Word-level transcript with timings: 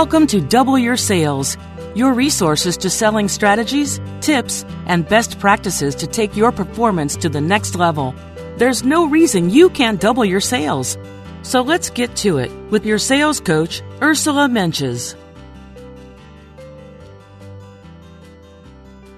Welcome 0.00 0.28
to 0.28 0.40
Double 0.40 0.78
Your 0.78 0.96
Sales, 0.96 1.58
your 1.94 2.14
resources 2.14 2.78
to 2.78 2.88
selling 2.88 3.28
strategies, 3.28 4.00
tips, 4.22 4.64
and 4.86 5.06
best 5.06 5.38
practices 5.38 5.94
to 5.96 6.06
take 6.06 6.34
your 6.34 6.52
performance 6.52 7.16
to 7.16 7.28
the 7.28 7.42
next 7.42 7.74
level. 7.74 8.14
There's 8.56 8.82
no 8.82 9.06
reason 9.06 9.50
you 9.50 9.68
can't 9.68 10.00
double 10.00 10.24
your 10.24 10.40
sales. 10.40 10.96
So 11.42 11.60
let's 11.60 11.90
get 11.90 12.16
to 12.24 12.38
it 12.38 12.50
with 12.70 12.86
your 12.86 12.96
sales 12.96 13.40
coach, 13.40 13.82
Ursula 14.00 14.48
Mentjes. 14.48 15.19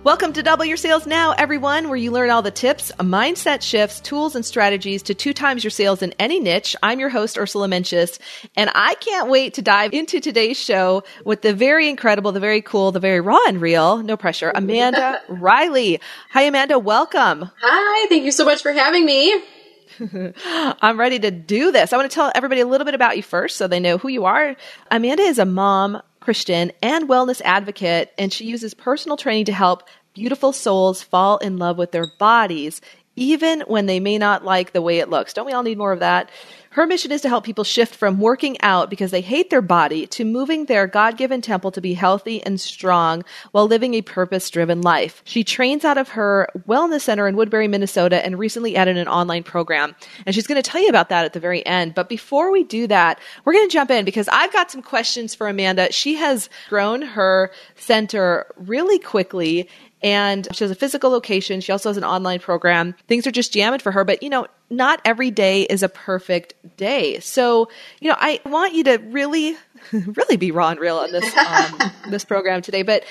Welcome 0.05 0.33
to 0.33 0.43
Double 0.43 0.65
Your 0.65 0.77
Sales 0.77 1.07
Now, 1.07 1.31
everyone, 1.31 1.87
where 1.87 1.97
you 1.97 2.11
learn 2.11 2.29
all 2.29 2.43
the 2.43 2.51
tips, 2.51 2.91
mindset 2.99 3.63
shifts, 3.63 4.01
tools, 4.01 4.35
and 4.35 4.45
strategies 4.45 5.01
to 5.05 5.15
two 5.15 5.33
times 5.33 5.63
your 5.63 5.71
sales 5.71 6.03
in 6.03 6.13
any 6.19 6.41
niche. 6.41 6.75
I'm 6.83 6.99
your 6.99 7.09
host, 7.09 7.39
Ursula 7.39 7.69
Mentjes, 7.69 8.19
and 8.57 8.69
I 8.75 8.95
can't 8.97 9.29
wait 9.29 9.55
to 9.55 9.63
dive 9.63 9.93
into 9.93 10.19
today's 10.19 10.59
show 10.59 11.05
with 11.25 11.43
the 11.43 11.55
very 11.55 11.89
incredible, 11.89 12.33
the 12.33 12.41
very 12.41 12.61
cool, 12.63 12.91
the 12.91 12.99
very 12.99 13.21
raw 13.21 13.39
and 13.47 13.61
real, 13.61 13.99
no 13.99 14.17
pressure, 14.17 14.51
Amanda 14.53 15.21
Riley. 15.29 16.01
Hi, 16.31 16.43
Amanda. 16.43 16.81
Welcome. 16.81 17.49
Hi. 17.61 18.09
Thank 18.09 18.25
you 18.25 18.33
so 18.33 18.45
much 18.45 18.61
for 18.61 18.73
having 18.73 19.07
me. 19.07 19.41
I'm 20.83 20.99
ready 20.99 21.21
to 21.21 21.31
do 21.31 21.71
this. 21.71 21.93
I 21.93 21.97
want 21.97 22.11
to 22.11 22.15
tell 22.15 22.33
everybody 22.35 22.61
a 22.61 22.67
little 22.67 22.85
bit 22.85 22.95
about 22.97 23.17
you 23.17 23.23
first 23.23 23.57
so 23.57 23.69
they 23.69 23.79
know 23.79 23.99
who 23.99 24.09
you 24.09 24.25
are. 24.25 24.57
Amanda 24.91 25.23
is 25.23 25.39
a 25.39 25.45
mom, 25.45 26.03
Christian, 26.23 26.73
and 26.83 27.09
wellness 27.09 27.41
advocate, 27.45 28.13
and 28.19 28.33
she 28.33 28.47
uses 28.47 28.75
personal 28.75 29.17
training 29.17 29.47
to 29.47 29.53
help 29.53 29.89
beautiful 30.15 30.53
souls 30.53 31.03
fall 31.03 31.39
in 31.39 31.59
love 31.59 31.79
with 31.79 31.93
their 31.93 32.07
bodies, 32.19 32.81
even 33.17 33.61
when 33.63 33.87
they 33.87 34.01
may 34.01 34.19
not 34.19 34.45
like 34.45 34.73
the 34.73 34.83
way 34.83 34.99
it 34.99 35.11
looks. 35.11 35.33
Don't 35.33 35.47
we 35.47 35.53
all 35.53 35.63
need 35.63 35.79
more 35.79 35.93
of 35.93 36.01
that? 36.01 36.31
Her 36.73 36.87
mission 36.87 37.13
is 37.13 37.21
to 37.21 37.29
help 37.29 37.45
people 37.45 37.65
shift 37.65 37.95
from 37.95 38.19
working 38.19 38.59
out 38.63 38.89
because 38.89 39.11
they 39.11 39.21
hate 39.21 39.51
their 39.51 39.61
body 39.61 40.07
to 40.07 40.25
moving 40.25 40.65
their 40.65 40.87
God 40.87 41.19
given 41.19 41.43
temple 41.43 41.71
to 41.73 41.83
be 41.83 41.93
healthy 41.93 42.43
and 42.43 42.59
strong 42.59 43.25
while 43.51 43.67
living 43.67 43.93
a 43.93 44.01
purpose 44.01 44.49
driven 44.49 44.81
life. 44.81 45.21
She 45.27 45.45
trains 45.45 45.85
out 45.85 45.99
of 45.99 46.09
her 46.11 46.49
wellness 46.67 47.03
center 47.03 47.29
in 47.29 47.37
Woodbury, 47.37 47.69
Minnesota, 47.69 48.25
and 48.25 48.39
recently 48.39 48.75
added 48.75 48.97
an 48.97 49.07
online 49.07 49.43
program. 49.43 49.95
And 50.25 50.35
she's 50.35 50.47
going 50.47 50.63
to 50.63 50.69
tell 50.69 50.81
you 50.81 50.89
about 50.89 51.11
that 51.11 51.27
at 51.27 51.35
the 51.35 51.41
very 51.41 51.65
end. 51.67 51.95
But 51.95 52.09
before 52.09 52.51
we 52.51 52.65
do 52.65 52.87
that, 52.87 53.21
we're 53.45 53.53
going 53.53 53.69
to 53.69 53.73
jump 53.73 53.91
in 53.91 54.07
because 54.07 54.29
I've 54.33 54.53
got 54.55 54.71
some 54.71 54.81
questions 54.81 55.35
for 55.35 55.49
Amanda. 55.49 55.93
She 55.93 56.15
has 56.15 56.49
grown 56.71 57.03
her 57.03 57.53
center 57.75 58.47
really 58.57 58.99
quickly 58.99 59.69
and 60.03 60.49
she 60.53 60.65
has 60.65 60.71
a 60.71 60.75
physical 60.75 61.11
location. 61.11 61.61
She 61.61 61.73
also 61.73 61.89
has 61.89 61.97
an 61.97 62.05
online 62.05 62.41
program. 62.41 62.95
Things 63.07 63.27
are 63.27 63.31
just 63.31 63.53
jamming 63.53 63.81
for 63.81 63.93
her, 63.93 64.05
but 64.05 64.23
you 64.23 64.31
know, 64.31 64.47
not 64.69 65.01
every 65.05 65.31
day 65.31 65.63
is 65.63 65.83
a 65.83 65.89
perfect 65.89 66.55
day. 66.77 67.21
So, 67.21 67.69
you 68.01 68.09
know, 68.09 68.17
I 68.19 68.41
want 68.45 68.75
you 68.75 68.85
to 68.85 68.97
really, 68.97 69.57
really 69.93 70.37
be 70.37 70.51
raw 70.51 70.71
and 70.71 70.81
real 70.81 70.97
on 70.97 71.13
this 71.13 71.37
um, 71.37 71.93
this 72.11 72.25
program 72.25 72.63
today. 72.63 72.83
But 72.83 73.05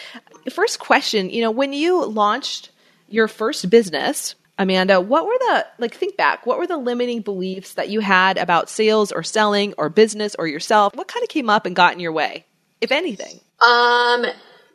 first 0.52 0.80
question, 0.80 1.30
you 1.30 1.42
know, 1.42 1.52
when 1.52 1.74
you 1.74 2.06
launched 2.06 2.72
your 3.08 3.28
first 3.28 3.70
business, 3.70 4.36
Amanda, 4.58 5.00
what 5.00 5.26
were 5.26 5.38
the 5.40 5.66
like 5.80 5.96
think 5.96 6.18
back, 6.18 6.46
what 6.46 6.58
were 6.58 6.68
the 6.68 6.78
limiting 6.78 7.22
beliefs 7.22 7.76
that 7.76 7.90
you 7.90 8.00
had 8.00 8.38
about 8.38 8.70
sales 8.70 9.12
or 9.12 9.24
selling 9.24 9.74
or 9.78 9.90
business 9.90 10.36
or 10.38 10.48
yourself? 10.48 10.96
What 10.96 11.08
kind 11.08 11.24
of 11.24 11.30
came 11.30 11.50
up 11.50 11.66
and 11.66 11.76
got 11.76 11.94
in 11.94 12.00
your 12.00 12.12
way, 12.12 12.46
if 12.82 12.92
anything? 12.92 13.40
Um 13.62 14.26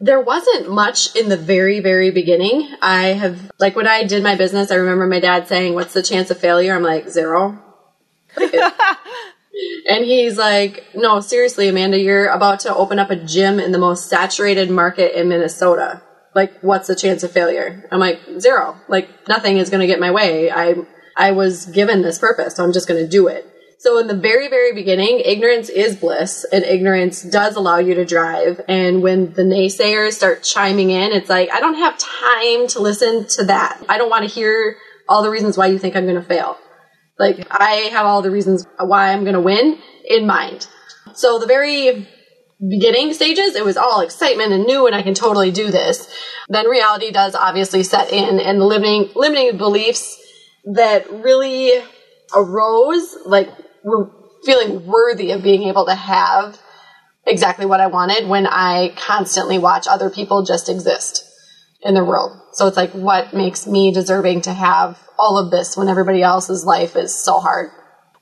there 0.00 0.20
wasn't 0.20 0.70
much 0.70 1.16
in 1.16 1.28
the 1.28 1.36
very, 1.36 1.80
very 1.80 2.10
beginning. 2.10 2.68
I 2.82 3.08
have, 3.08 3.50
like, 3.58 3.76
when 3.76 3.86
I 3.86 4.04
did 4.04 4.22
my 4.22 4.36
business, 4.36 4.70
I 4.70 4.76
remember 4.76 5.06
my 5.06 5.20
dad 5.20 5.48
saying, 5.48 5.74
What's 5.74 5.94
the 5.94 6.02
chance 6.02 6.30
of 6.30 6.38
failure? 6.38 6.74
I'm 6.74 6.82
like, 6.82 7.08
Zero. 7.08 7.62
and 8.36 10.04
he's 10.04 10.36
like, 10.36 10.84
No, 10.94 11.20
seriously, 11.20 11.68
Amanda, 11.68 11.98
you're 11.98 12.26
about 12.26 12.60
to 12.60 12.74
open 12.74 12.98
up 12.98 13.10
a 13.10 13.16
gym 13.16 13.58
in 13.58 13.72
the 13.72 13.78
most 13.78 14.08
saturated 14.08 14.70
market 14.70 15.18
in 15.18 15.28
Minnesota. 15.28 16.02
Like, 16.34 16.58
what's 16.60 16.88
the 16.88 16.96
chance 16.96 17.22
of 17.22 17.32
failure? 17.32 17.88
I'm 17.90 18.00
like, 18.00 18.20
Zero. 18.38 18.76
Like, 18.88 19.28
nothing 19.28 19.56
is 19.56 19.70
going 19.70 19.80
to 19.80 19.86
get 19.86 20.00
my 20.00 20.10
way. 20.10 20.50
I, 20.50 20.74
I 21.16 21.30
was 21.30 21.64
given 21.66 22.02
this 22.02 22.18
purpose, 22.18 22.56
so 22.56 22.64
I'm 22.64 22.74
just 22.74 22.86
going 22.86 23.02
to 23.02 23.08
do 23.08 23.28
it. 23.28 23.50
So 23.78 23.98
in 23.98 24.06
the 24.06 24.16
very, 24.16 24.48
very 24.48 24.72
beginning, 24.72 25.20
ignorance 25.20 25.68
is 25.68 25.96
bliss 25.96 26.46
and 26.50 26.64
ignorance 26.64 27.22
does 27.22 27.56
allow 27.56 27.78
you 27.78 27.94
to 27.94 28.04
drive. 28.04 28.60
And 28.68 29.02
when 29.02 29.32
the 29.34 29.42
naysayers 29.42 30.12
start 30.12 30.42
chiming 30.42 30.90
in, 30.90 31.12
it's 31.12 31.28
like, 31.28 31.50
I 31.52 31.60
don't 31.60 31.74
have 31.74 31.98
time 31.98 32.66
to 32.68 32.80
listen 32.80 33.26
to 33.28 33.44
that. 33.46 33.82
I 33.88 33.98
don't 33.98 34.08
want 34.08 34.26
to 34.26 34.34
hear 34.34 34.76
all 35.08 35.22
the 35.22 35.30
reasons 35.30 35.58
why 35.58 35.66
you 35.66 35.78
think 35.78 35.94
I'm 35.94 36.04
going 36.04 36.20
to 36.20 36.22
fail. 36.22 36.56
Like 37.18 37.46
I 37.50 37.88
have 37.92 38.06
all 38.06 38.22
the 38.22 38.30
reasons 38.30 38.66
why 38.78 39.12
I'm 39.12 39.24
going 39.24 39.34
to 39.34 39.40
win 39.40 39.78
in 40.04 40.26
mind. 40.26 40.66
So 41.14 41.38
the 41.38 41.46
very 41.46 42.08
beginning 42.60 43.12
stages, 43.12 43.56
it 43.56 43.64
was 43.64 43.76
all 43.76 44.00
excitement 44.00 44.52
and 44.52 44.64
new 44.64 44.86
and 44.86 44.96
I 44.96 45.02
can 45.02 45.14
totally 45.14 45.50
do 45.50 45.70
this. 45.70 46.08
Then 46.48 46.66
reality 46.66 47.10
does 47.10 47.34
obviously 47.34 47.82
set 47.82 48.10
in 48.10 48.40
and 48.40 48.60
the 48.60 48.64
limiting, 48.64 49.10
limiting 49.14 49.58
beliefs 49.58 50.18
that 50.64 51.10
really 51.10 51.82
arose, 52.34 53.16
like 53.24 53.48
feeling 54.44 54.86
worthy 54.86 55.32
of 55.32 55.42
being 55.42 55.64
able 55.64 55.86
to 55.86 55.94
have 55.94 56.58
exactly 57.26 57.66
what 57.66 57.80
I 57.80 57.88
wanted 57.88 58.28
when 58.28 58.46
I 58.46 58.94
constantly 58.96 59.58
watch 59.58 59.86
other 59.88 60.10
people 60.10 60.44
just 60.44 60.68
exist 60.68 61.24
in 61.82 61.94
the 61.94 62.04
world. 62.04 62.40
So 62.52 62.66
it's 62.66 62.76
like, 62.76 62.92
what 62.92 63.34
makes 63.34 63.66
me 63.66 63.92
deserving 63.92 64.42
to 64.42 64.52
have 64.52 64.98
all 65.18 65.38
of 65.38 65.50
this 65.50 65.76
when 65.76 65.88
everybody 65.88 66.22
else's 66.22 66.64
life 66.64 66.96
is 66.96 67.14
so 67.14 67.38
hard? 67.38 67.70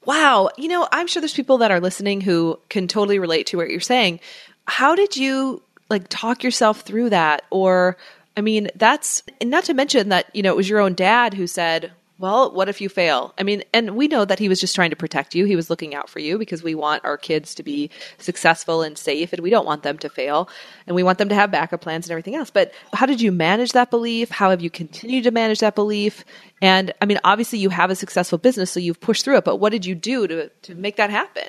Wow. 0.05 0.51
You 0.57 0.69
know, 0.69 0.89
I'm 0.93 1.07
sure 1.07 1.21
there's 1.21 1.35
people 1.35 1.59
that 1.59 1.71
are 1.71 1.81
listening 1.81 2.21
who 2.21 2.59
can 2.69 2.89
totally 2.89 3.19
relate 3.19 3.47
to 3.49 3.57
what 3.57 3.71
you're 3.71 3.81
saying. 3.81 4.21
How 4.67 4.95
did 4.95 5.17
you 5.17 5.63
like 5.89 6.09
talk 6.09 6.43
yourself 6.43 6.81
through 6.81 7.11
that? 7.11 7.43
Or, 7.51 7.97
I 8.37 8.41
mean, 8.41 8.69
that's 8.75 9.23
not 9.43 9.65
to 9.65 9.75
mention 9.75 10.09
that, 10.11 10.27
you 10.35 10.43
know, 10.43 10.51
it 10.51 10.57
was 10.57 10.69
your 10.69 10.81
own 10.81 10.95
dad 10.95 11.35
who 11.35 11.47
said, 11.47 11.93
well, 12.17 12.53
what 12.53 12.69
if 12.69 12.81
you 12.81 12.89
fail? 12.89 13.35
I 13.39 13.43
mean, 13.43 13.65
and 13.73 13.97
we 13.97 14.07
know 14.07 14.25
that 14.25 14.39
he 14.39 14.49
was 14.49 14.61
just 14.61 14.75
trying 14.75 14.91
to 14.91 14.97
protect 14.97 15.35
you. 15.35 15.47
He 15.47 15.57
was 15.57 15.69
looking 15.69 15.97
out 15.97 16.09
for 16.09 16.21
you 16.21 16.39
because 16.39 16.63
we 16.63 16.77
want 16.77 17.05
our 17.05 17.17
kids 17.17 17.57
to 17.57 17.65
be 17.65 17.91
successful 18.19 18.83
and 18.83 18.97
safe 18.97 19.33
and 19.33 19.43
we 19.43 19.51
don't 19.51 19.67
want 19.67 19.83
them 19.83 19.99
to 19.99 20.09
fail 20.09 20.49
and 20.87 20.95
we 20.95 21.03
want 21.03 21.19
them 21.19 21.29
to 21.29 21.35
have 21.35 21.51
backup 21.51 21.81
plans 21.81 22.07
and 22.07 22.13
everything 22.13 22.37
else. 22.37 22.51
But 22.51 22.73
how 22.93 23.07
did 23.07 23.21
you 23.21 23.33
manage 23.33 23.73
that 23.73 23.91
belief? 23.91 24.31
How 24.31 24.51
have 24.51 24.63
you 24.63 24.71
continued 24.71 25.25
to 25.25 25.33
manage 25.33 25.59
that 25.59 25.75
belief? 25.75 26.25
And 26.63 26.93
I 27.01 27.07
mean, 27.07 27.19
obviously 27.25 27.59
you 27.59 27.71
have 27.71 27.91
a 27.91 27.97
successful 27.97 28.39
business, 28.39 28.71
so 28.71 28.79
you've 28.79 29.01
pushed 29.01 29.25
through 29.25 29.39
it, 29.39 29.45
but 29.45 29.57
what 29.57 29.71
did 29.71 29.85
you 29.85 29.97
do 29.97 30.29
to, 30.29 30.49
to 30.49 30.75
make 30.77 30.97
that 30.97 31.11
happen? 31.11 31.49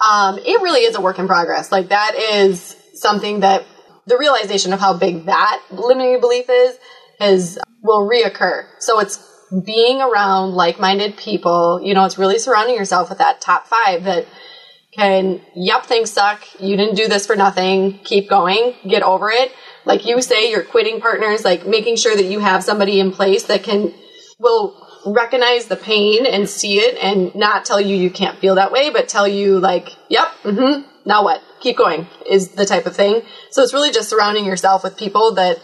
Um, 0.00 0.38
it 0.38 0.60
really 0.60 0.80
is 0.80 0.96
a 0.96 1.00
work 1.00 1.20
in 1.20 1.28
progress. 1.28 1.70
Like 1.70 1.90
that 1.90 2.16
is 2.16 2.76
something 2.94 3.40
that 3.40 3.64
the 4.06 4.18
realization 4.18 4.72
of 4.72 4.80
how 4.80 4.98
big 4.98 5.26
that 5.26 5.62
limiting 5.70 6.20
belief 6.20 6.46
is 6.50 6.78
is 7.20 7.58
will 7.82 8.08
reoccur. 8.08 8.66
So 8.80 8.98
it's 8.98 9.29
being 9.64 10.00
around 10.00 10.52
like-minded 10.52 11.16
people, 11.16 11.80
you 11.82 11.94
know, 11.94 12.04
it's 12.04 12.18
really 12.18 12.38
surrounding 12.38 12.76
yourself 12.76 13.08
with 13.08 13.18
that 13.18 13.40
top 13.40 13.66
five 13.66 14.04
that 14.04 14.26
can, 14.92 15.40
yep, 15.54 15.86
things 15.86 16.10
suck. 16.10 16.42
You 16.60 16.76
didn't 16.76 16.96
do 16.96 17.08
this 17.08 17.26
for 17.26 17.36
nothing. 17.36 17.98
Keep 18.04 18.28
going. 18.28 18.74
Get 18.88 19.02
over 19.02 19.30
it. 19.30 19.52
Like 19.84 20.04
you 20.04 20.20
say, 20.20 20.50
you're 20.50 20.64
quitting 20.64 21.00
partners, 21.00 21.44
like 21.44 21.66
making 21.66 21.96
sure 21.96 22.14
that 22.14 22.24
you 22.24 22.40
have 22.40 22.62
somebody 22.62 23.00
in 23.00 23.12
place 23.12 23.44
that 23.44 23.62
can, 23.62 23.94
will 24.38 24.86
recognize 25.06 25.66
the 25.66 25.76
pain 25.76 26.26
and 26.26 26.48
see 26.48 26.78
it 26.78 26.96
and 27.02 27.34
not 27.34 27.64
tell 27.64 27.80
you 27.80 27.96
you 27.96 28.10
can't 28.10 28.38
feel 28.38 28.56
that 28.56 28.72
way, 28.72 28.90
but 28.90 29.08
tell 29.08 29.26
you 29.26 29.58
like, 29.58 29.88
yep, 30.08 30.28
mm-hmm, 30.42 30.82
now 31.06 31.24
what? 31.24 31.42
Keep 31.60 31.78
going 31.78 32.06
is 32.28 32.50
the 32.50 32.66
type 32.66 32.86
of 32.86 32.96
thing. 32.96 33.22
So 33.50 33.62
it's 33.62 33.74
really 33.74 33.92
just 33.92 34.10
surrounding 34.10 34.44
yourself 34.44 34.82
with 34.82 34.96
people 34.98 35.34
that 35.34 35.58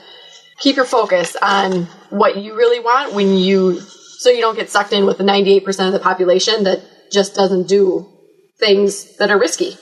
keep 0.58 0.76
your 0.76 0.84
focus 0.84 1.36
on 1.40 1.84
what 2.10 2.36
you 2.36 2.56
really 2.56 2.80
want 2.80 3.14
when 3.14 3.34
you, 3.34 3.80
so 3.80 4.30
you 4.30 4.40
don't 4.40 4.56
get 4.56 4.70
sucked 4.70 4.92
in 4.92 5.06
with 5.06 5.18
the 5.18 5.24
98% 5.24 5.86
of 5.86 5.92
the 5.92 6.00
population 6.00 6.64
that 6.64 6.82
just 7.10 7.34
doesn't 7.34 7.68
do 7.68 8.08
things 8.58 9.16
that 9.16 9.30
are 9.30 9.38
risky 9.38 9.76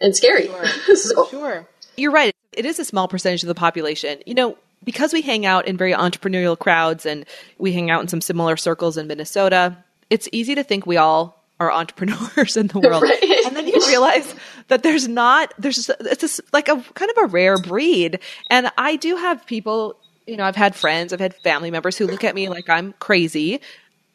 and 0.00 0.14
scary. 0.14 0.46
Sure. 0.46 0.66
so. 0.96 1.26
sure. 1.28 1.68
You're 1.96 2.12
right. 2.12 2.34
It 2.52 2.66
is 2.66 2.78
a 2.78 2.84
small 2.84 3.08
percentage 3.08 3.42
of 3.42 3.48
the 3.48 3.54
population. 3.54 4.22
You 4.26 4.34
know, 4.34 4.58
because 4.84 5.12
we 5.12 5.22
hang 5.22 5.46
out 5.46 5.66
in 5.66 5.76
very 5.76 5.92
entrepreneurial 5.92 6.58
crowds 6.58 7.06
and 7.06 7.24
we 7.58 7.72
hang 7.72 7.90
out 7.90 8.02
in 8.02 8.08
some 8.08 8.20
similar 8.20 8.56
circles 8.56 8.96
in 8.96 9.06
Minnesota, 9.06 9.76
it's 10.10 10.28
easy 10.32 10.54
to 10.54 10.62
think 10.62 10.86
we 10.86 10.96
all 10.96 11.42
are 11.60 11.72
entrepreneurs 11.72 12.56
in 12.56 12.66
the 12.66 12.80
world. 12.80 13.02
Right. 13.02 13.22
And 13.46 13.56
then 13.56 13.66
you 13.68 13.80
realize 13.86 14.34
that 14.68 14.82
there's 14.82 15.08
not, 15.08 15.54
there's 15.58 15.76
just, 15.76 15.90
it's 16.00 16.20
just 16.20 16.40
like 16.52 16.68
a 16.68 16.82
kind 16.94 17.10
of 17.10 17.24
a 17.24 17.26
rare 17.26 17.58
breed. 17.58 18.18
And 18.50 18.70
I 18.76 18.96
do 18.96 19.16
have 19.16 19.46
people, 19.46 19.96
you 20.26 20.36
know, 20.36 20.44
I've 20.44 20.56
had 20.56 20.74
friends, 20.74 21.12
I've 21.12 21.20
had 21.20 21.34
family 21.34 21.70
members 21.70 21.96
who 21.96 22.06
look 22.06 22.24
at 22.24 22.34
me 22.34 22.48
like 22.48 22.68
I'm 22.68 22.94
crazy, 22.94 23.60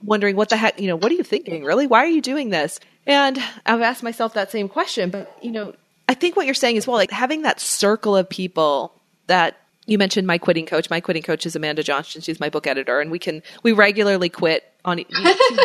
wondering 0.04 0.36
what 0.36 0.50
the 0.50 0.58
heck, 0.58 0.80
you 0.80 0.88
know, 0.88 0.96
what 0.96 1.12
are 1.12 1.16
you 1.16 1.24
thinking? 1.24 1.64
Really? 1.64 1.88
Why 1.88 2.00
are 2.00 2.10
you 2.10 2.22
doing 2.22 2.50
this? 2.50 2.80
And 3.06 3.42
I've 3.66 3.82
asked 3.82 4.04
myself 4.04 4.34
that 4.34 4.52
same 4.52 4.70
question, 4.70 5.10
but 5.10 5.38
you 5.42 5.52
know, 5.52 5.74
I 6.10 6.14
think 6.14 6.36
what 6.36 6.46
you're 6.46 6.56
saying 6.56 6.78
as 6.78 6.88
well, 6.88 6.98
like 6.98 7.12
having 7.12 7.42
that 7.44 7.60
circle 7.60 8.16
of 8.16 8.30
people 8.30 8.94
that 9.28 9.58
you 9.88 9.98
mentioned 9.98 10.28
my 10.28 10.38
quitting 10.38 10.66
coach. 10.66 10.90
My 10.90 11.00
quitting 11.00 11.24
coach 11.24 11.46
is 11.46 11.56
Amanda 11.56 11.82
Johnston. 11.82 12.22
She's 12.22 12.40
my 12.42 12.50
book 12.50 12.68
editor, 12.68 13.00
and 13.00 13.10
we 13.10 13.20
can 13.20 13.42
we 13.64 13.72
regularly 13.72 14.28
quit 14.28 14.70
on 14.84 15.00
each 15.00 15.08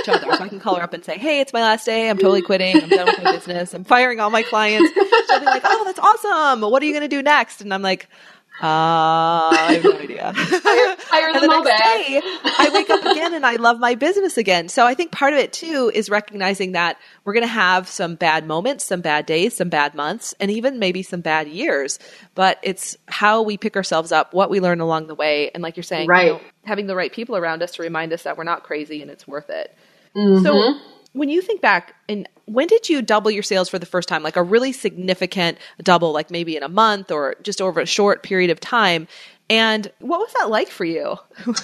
other. 0.09 0.33
So 0.37 0.45
I 0.45 0.49
can 0.49 0.61
call 0.61 0.77
her 0.77 0.83
up 0.83 0.93
and 0.93 1.05
say, 1.05 1.19
"Hey, 1.19 1.41
it's 1.41 1.53
my 1.53 1.61
last 1.61 1.85
day. 1.85 2.09
I'm 2.09 2.19
totally 2.19 2.41
quitting. 2.41 2.81
I'm 2.81 2.89
done 2.89 3.07
with 3.07 3.23
my 3.23 3.33
business. 3.33 3.75
I'm 3.75 3.83
firing 3.83 4.21
all 4.21 4.31
my 4.31 4.45
clients." 4.45 4.93
She'll 4.95 5.41
be 5.41 5.47
like, 5.47 5.63
"Oh, 5.65 5.83
that's 5.85 5.99
awesome. 5.99 6.71
What 6.71 6.83
are 6.83 6.87
you 6.87 6.93
going 6.93 7.03
to 7.03 7.09
do 7.09 7.21
next?" 7.21 7.61
And 7.61 7.75
I'm 7.75 7.83
like, 7.83 8.09
uh, 8.63 9.51
I 9.51 9.81
have 9.83 9.85
no 9.85 9.99
idea. 9.99 10.33
hire, 10.37 10.97
hire 11.09 11.33
them 11.33 11.43
the 11.43 11.51
all 11.51 11.65
back. 11.65 11.83
Day, 11.83 12.21
I 12.23 12.71
wake 12.73 12.91
up 12.91 13.05
again 13.05 13.35
and 13.35 13.45
I 13.45 13.57
love 13.57 13.81
my 13.81 13.97
business 13.97 14.37
again. 14.37 14.69
So 14.69 14.87
I 14.87 14.95
think 14.95 15.11
part 15.11 15.33
of 15.33 15.41
it 15.41 15.53
too 15.53 15.91
is 15.93 16.09
recognizing 16.09 16.73
that 16.73 16.97
we're 17.25 17.33
going 17.33 17.43
to 17.43 17.53
have 17.53 17.89
some 17.89 18.15
bad 18.15 18.47
moments, 18.47 18.85
some 18.85 19.01
bad 19.01 19.27
days, 19.27 19.57
some 19.57 19.69
bad 19.69 19.97
months, 19.97 20.33
and 20.39 20.49
even 20.49 20.79
maybe 20.79 21.03
some 21.03 21.23
bad 21.23 21.49
years. 21.49 21.99
But 22.37 22.61
it's 22.63 22.97
how 23.09 23.43
we 23.43 23.57
pick 23.57 23.75
ourselves 23.75 24.13
up, 24.13 24.33
what 24.33 24.49
we 24.49 24.61
learn 24.61 24.81
along 24.81 25.09
the 25.09 25.17
way, 25.17 25.51
and 25.51 25.63
like 25.63 25.77
you're 25.77 25.83
saying, 25.83 26.09
right. 26.09 26.27
You 26.27 26.33
know, 26.35 26.41
having 26.65 26.87
the 26.87 26.95
right 26.95 27.13
people 27.13 27.37
around 27.37 27.63
us 27.65 27.73
to 27.73 27.83
remind 27.83 28.13
us 28.13 28.23
that 28.23 28.39
we're 28.39 28.45
not 28.45 28.63
crazy 28.63 29.03
and 29.03 29.11
it's 29.11 29.27
worth 29.27 29.51
it. 29.51 29.77
Mm-hmm. 30.15 30.45
So 30.45 30.79
when 31.13 31.29
you 31.29 31.43
think 31.43 31.61
back 31.61 31.95
and 32.09 32.29
when 32.47 32.67
did 32.67 32.89
you 32.89 33.03
double 33.03 33.31
your 33.31 33.43
sales 33.43 33.69
for 33.69 33.79
the 33.79 33.87
first 33.87 34.09
time? 34.09 34.23
Like 34.23 34.37
a 34.37 34.43
really 34.43 34.73
significant 34.73 35.59
double 35.83 36.13
like 36.13 36.31
maybe 36.31 36.57
in 36.57 36.63
a 36.63 36.69
month 36.69 37.11
or 37.11 37.37
just 37.43 37.61
over 37.61 37.81
a 37.81 37.87
short 37.87 38.23
period 38.23 38.51
of 38.51 38.61
time. 38.61 39.09
And 39.49 39.91
what 40.01 40.19
was 40.19 40.33
that 40.35 40.51
like 40.51 40.69
for 40.69 40.85
you? 40.85 41.17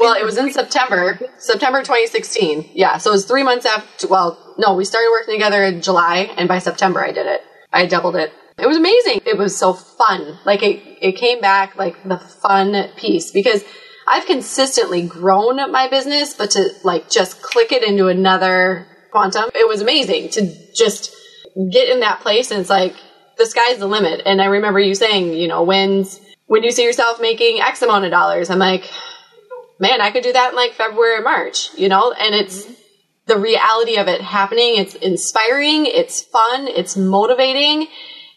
Well 0.00 0.14
it 0.14 0.24
was 0.24 0.36
in 0.36 0.52
september 0.52 1.16
september 1.38 1.78
2016 1.78 2.70
yeah 2.74 2.98
so 2.98 3.10
it 3.10 3.12
was 3.12 3.24
three 3.24 3.44
months 3.44 3.64
after 3.64 4.08
well 4.08 4.36
no 4.58 4.74
we 4.74 4.84
started 4.84 5.08
working 5.12 5.34
together 5.34 5.62
in 5.62 5.80
july 5.80 6.28
and 6.36 6.48
by 6.48 6.58
september 6.58 7.00
i 7.00 7.12
did 7.12 7.26
it. 7.28 7.40
I 7.72 7.86
doubled 7.86 8.16
it. 8.16 8.32
It 8.58 8.66
was 8.66 8.76
amazing. 8.76 9.20
It 9.24 9.38
was 9.38 9.56
so 9.56 9.72
fun. 9.72 10.38
Like 10.44 10.62
it, 10.62 10.82
it 11.00 11.12
came 11.12 11.40
back 11.40 11.76
like 11.76 12.02
the 12.04 12.18
fun 12.18 12.90
piece 12.96 13.30
because 13.30 13.64
I've 14.10 14.26
consistently 14.26 15.02
grown 15.02 15.56
my 15.70 15.88
business, 15.88 16.34
but 16.34 16.50
to 16.52 16.70
like 16.82 17.08
just 17.08 17.40
click 17.42 17.70
it 17.70 17.84
into 17.84 18.08
another 18.08 18.86
quantum, 19.12 19.50
it 19.54 19.68
was 19.68 19.80
amazing 19.80 20.30
to 20.30 20.72
just 20.74 21.14
get 21.70 21.88
in 21.88 22.00
that 22.00 22.20
place 22.20 22.50
and 22.50 22.60
it's 22.60 22.70
like 22.70 22.94
the 23.38 23.46
sky's 23.46 23.78
the 23.78 23.86
limit. 23.86 24.22
And 24.26 24.42
I 24.42 24.46
remember 24.46 24.80
you 24.80 24.94
saying, 24.96 25.34
you 25.34 25.46
know, 25.46 25.62
when's 25.62 26.20
when 26.46 26.64
you 26.64 26.72
see 26.72 26.84
yourself 26.84 27.20
making 27.20 27.60
X 27.60 27.80
amount 27.82 28.04
of 28.04 28.10
dollars, 28.10 28.50
I'm 28.50 28.58
like, 28.58 28.90
man, 29.78 30.00
I 30.00 30.10
could 30.10 30.24
do 30.24 30.32
that 30.32 30.50
in 30.50 30.56
like 30.56 30.72
February 30.72 31.20
or 31.20 31.22
March, 31.22 31.72
you 31.76 31.88
know? 31.88 32.10
And 32.12 32.34
it's 32.34 32.64
mm-hmm. 32.64 32.72
the 33.26 33.38
reality 33.38 33.96
of 33.96 34.08
it 34.08 34.20
happening. 34.20 34.74
It's 34.76 34.96
inspiring, 34.96 35.86
it's 35.86 36.20
fun, 36.20 36.66
it's 36.66 36.96
motivating. 36.96 37.86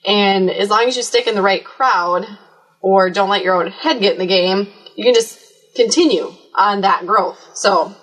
And 0.06 0.52
as 0.52 0.70
long 0.70 0.86
as 0.88 0.96
you 0.96 1.02
stick 1.02 1.26
in 1.26 1.34
the 1.34 1.42
right 1.42 1.66
crowd 1.66 2.28
or 2.82 3.10
don't 3.10 3.30
let 3.30 3.44
your 3.44 3.56
own 3.56 3.72
head 3.72 4.00
get 4.00 4.14
in 4.14 4.20
the 4.20 4.28
game, 4.28 4.68
you 4.96 5.04
can 5.04 5.16
just 5.16 5.43
continue 5.76 6.34
on 6.56 6.82
that 6.82 7.06
growth. 7.06 7.40
So 7.54 7.96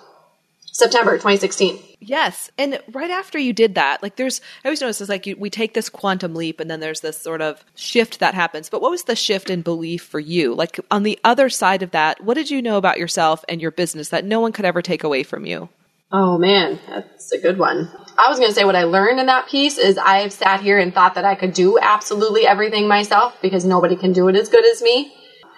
September 0.71 1.13
2016. 1.13 1.79
Yes. 2.03 2.49
And 2.57 2.79
right 2.91 3.11
after 3.11 3.37
you 3.37 3.53
did 3.53 3.75
that, 3.75 4.01
like 4.01 4.15
there's, 4.15 4.41
I 4.63 4.69
always 4.69 4.81
notice 4.81 5.01
it's 5.01 5.09
like 5.09 5.27
you, 5.27 5.35
we 5.37 5.51
take 5.51 5.75
this 5.75 5.89
quantum 5.89 6.33
leap 6.33 6.59
and 6.59 6.71
then 6.71 6.79
there's 6.79 7.01
this 7.01 7.19
sort 7.21 7.41
of 7.41 7.63
shift 7.75 8.19
that 8.19 8.33
happens. 8.33 8.69
But 8.69 8.81
what 8.81 8.89
was 8.89 9.03
the 9.03 9.15
shift 9.15 9.51
in 9.51 9.61
belief 9.61 10.03
for 10.03 10.19
you? 10.19 10.55
Like 10.55 10.79
on 10.89 11.03
the 11.03 11.19
other 11.23 11.49
side 11.49 11.83
of 11.83 11.91
that, 11.91 12.23
what 12.23 12.33
did 12.33 12.49
you 12.49 12.61
know 12.61 12.77
about 12.77 12.97
yourself 12.97 13.45
and 13.47 13.61
your 13.61 13.69
business 13.69 14.09
that 14.09 14.25
no 14.25 14.39
one 14.39 14.51
could 14.51 14.65
ever 14.65 14.81
take 14.81 15.03
away 15.03 15.21
from 15.21 15.45
you? 15.45 15.69
Oh 16.11 16.37
man, 16.37 16.79
that's 16.89 17.31
a 17.31 17.37
good 17.37 17.57
one. 17.57 17.89
I 18.17 18.27
was 18.29 18.39
going 18.39 18.49
to 18.49 18.55
say 18.55 18.65
what 18.65 18.75
I 18.75 18.83
learned 18.83 19.19
in 19.19 19.27
that 19.27 19.47
piece 19.47 19.77
is 19.77 19.97
I've 19.97 20.33
sat 20.33 20.59
here 20.59 20.79
and 20.79 20.93
thought 20.93 21.15
that 21.15 21.23
I 21.23 21.35
could 21.35 21.53
do 21.53 21.77
absolutely 21.79 22.47
everything 22.47 22.87
myself 22.87 23.37
because 23.41 23.63
nobody 23.63 23.95
can 23.95 24.11
do 24.11 24.27
it 24.27 24.35
as 24.35 24.49
good 24.49 24.65
as 24.65 24.81
me. 24.81 25.13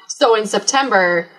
So 0.08 0.36
in 0.36 0.46
September, 0.46 1.30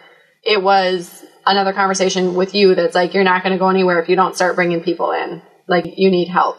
it 0.44 0.62
was 0.62 1.24
another 1.46 1.72
conversation 1.72 2.34
with 2.34 2.54
you 2.54 2.74
that's 2.74 2.94
like, 2.94 3.14
you're 3.14 3.24
not 3.24 3.42
going 3.42 3.52
to 3.52 3.58
go 3.58 3.68
anywhere 3.68 4.00
if 4.00 4.08
you 4.08 4.16
don't 4.16 4.34
start 4.34 4.56
bringing 4.56 4.82
people 4.82 5.12
in. 5.12 5.42
Like, 5.66 5.84
you 5.96 6.10
need 6.10 6.28
help. 6.28 6.58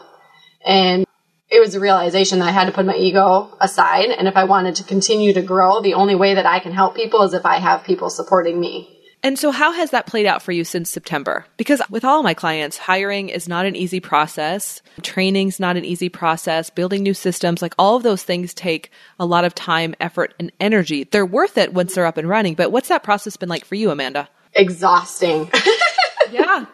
And 0.64 1.06
it 1.48 1.60
was 1.60 1.74
a 1.74 1.80
realization 1.80 2.40
that 2.40 2.48
I 2.48 2.52
had 2.52 2.66
to 2.66 2.72
put 2.72 2.86
my 2.86 2.96
ego 2.96 3.56
aside. 3.60 4.10
And 4.10 4.26
if 4.26 4.36
I 4.36 4.44
wanted 4.44 4.76
to 4.76 4.84
continue 4.84 5.32
to 5.32 5.42
grow, 5.42 5.80
the 5.80 5.94
only 5.94 6.14
way 6.14 6.34
that 6.34 6.46
I 6.46 6.58
can 6.58 6.72
help 6.72 6.96
people 6.96 7.22
is 7.22 7.34
if 7.34 7.46
I 7.46 7.58
have 7.58 7.84
people 7.84 8.10
supporting 8.10 8.58
me. 8.58 8.95
And 9.26 9.36
so, 9.36 9.50
how 9.50 9.72
has 9.72 9.90
that 9.90 10.06
played 10.06 10.24
out 10.24 10.40
for 10.40 10.52
you 10.52 10.62
since 10.62 10.88
September? 10.88 11.44
Because 11.56 11.82
with 11.90 12.04
all 12.04 12.22
my 12.22 12.32
clients, 12.32 12.78
hiring 12.78 13.28
is 13.28 13.48
not 13.48 13.66
an 13.66 13.74
easy 13.74 13.98
process. 13.98 14.82
Training's 15.02 15.58
not 15.58 15.76
an 15.76 15.84
easy 15.84 16.08
process. 16.08 16.70
Building 16.70 17.02
new 17.02 17.12
systems, 17.12 17.60
like 17.60 17.74
all 17.76 17.96
of 17.96 18.04
those 18.04 18.22
things 18.22 18.54
take 18.54 18.92
a 19.18 19.26
lot 19.26 19.44
of 19.44 19.52
time, 19.52 19.96
effort, 19.98 20.32
and 20.38 20.52
energy. 20.60 21.02
They're 21.02 21.26
worth 21.26 21.58
it 21.58 21.74
once 21.74 21.96
they're 21.96 22.06
up 22.06 22.18
and 22.18 22.28
running. 22.28 22.54
But 22.54 22.70
what's 22.70 22.86
that 22.86 23.02
process 23.02 23.36
been 23.36 23.48
like 23.48 23.64
for 23.64 23.74
you, 23.74 23.90
Amanda? 23.90 24.28
Exhausting. 24.54 25.50
yeah. 26.30 26.66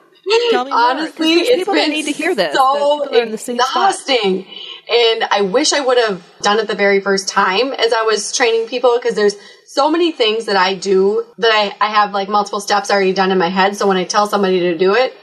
Tell 0.51 0.65
me 0.67 0.71
Honestly, 0.73 1.37
more. 1.37 1.45
people 1.47 1.75
that 1.75 1.89
need 1.89 2.05
to 2.05 2.13
hear 2.13 2.35
this. 2.35 2.55
So 2.55 3.09
exhausting. 3.11 4.47
And 4.91 5.25
I 5.31 5.41
wish 5.41 5.73
I 5.73 5.81
would 5.81 5.97
have 5.97 6.23
done 6.43 6.59
it 6.59 6.69
the 6.69 6.75
very 6.75 7.01
first 7.01 7.29
time 7.29 7.73
as 7.73 7.95
I 7.95 8.03
was 8.03 8.37
training 8.37 8.69
people 8.69 8.99
because 8.99 9.15
there's 9.15 9.37
so 9.73 9.91
many 9.91 10.13
things 10.13 10.45
that 10.45 10.57
I 10.57 10.75
do 10.75 11.25
that 11.39 11.51
I, 11.51 11.75
I 11.81 11.89
have 11.89 12.13
like 12.13 12.29
multiple 12.29 12.61
steps 12.61 12.91
already 12.91 13.15
done 13.15 13.33
in 13.33 13.39
my 13.39 13.49
head. 13.49 13.75
So 13.75 13.89
when 13.89 13.97
I 13.97 14.05
tell 14.05 14.27
somebody 14.27 14.61
to 14.61 14.77
do 14.77 14.95
it, 14.95 15.17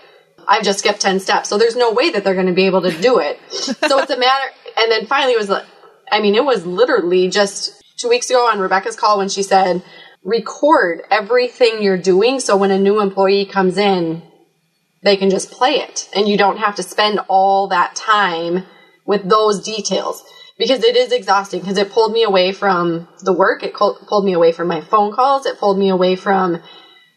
I've 0.48 0.64
just 0.64 0.80
skipped 0.80 1.02
10 1.02 1.20
steps. 1.20 1.50
So 1.50 1.60
there's 1.60 1.76
no 1.76 1.92
way 1.92 2.10
that 2.10 2.24
they're 2.24 2.34
going 2.34 2.48
to 2.48 2.54
be 2.54 2.66
able 2.66 2.82
to 2.82 2.92
do 3.00 3.20
it. 3.20 3.40
so 3.52 4.00
it's 4.00 4.10
a 4.10 4.18
matter. 4.18 4.52
And 4.76 4.92
then 4.92 5.06
finally 5.06 5.34
it 5.34 5.40
was, 5.40 5.52
I 6.12 6.20
mean, 6.20 6.34
it 6.34 6.44
was 6.44 6.66
literally 6.66 7.30
just 7.30 7.80
two 7.98 8.10
weeks 8.10 8.32
ago 8.32 8.50
on 8.50 8.58
Rebecca's 8.58 8.96
call 8.96 9.20
when 9.20 9.30
she 9.30 9.44
said, 9.44 9.84
record 10.24 11.04
everything 11.12 11.84
you're 11.84 11.96
doing. 11.96 12.40
So 12.40 12.58
when 12.58 12.72
a 12.72 12.80
new 12.80 13.02
employee 13.02 13.46
comes 13.46 13.78
in, 13.78 14.24
they 15.04 15.16
can 15.16 15.30
just 15.30 15.52
play 15.52 15.76
it 15.76 16.10
and 16.16 16.28
you 16.28 16.40
don't 16.40 16.58
have 16.58 16.74
to 16.78 16.84
spend 16.84 17.20
all 17.28 17.68
that 17.68 17.96
time 17.96 18.64
with 19.06 19.30
those 19.30 19.62
details 19.62 20.24
because 20.60 20.84
it 20.84 20.96
is 20.98 21.12
exhausting 21.12 21.62
because 21.62 21.78
it 21.78 21.92
pulled 21.92 22.12
me 22.12 22.24
away 22.24 22.52
from 22.52 23.08
the 23.22 23.34
work. 23.34 23.64
It 23.64 23.74
pulled 23.74 24.26
me 24.26 24.34
away 24.34 24.52
from 24.52 24.68
my 24.68 24.82
phone 24.82 25.14
calls. 25.14 25.46
It 25.46 25.58
pulled 25.58 25.80
me 25.80 25.90
away 25.90 26.18
from 26.18 26.62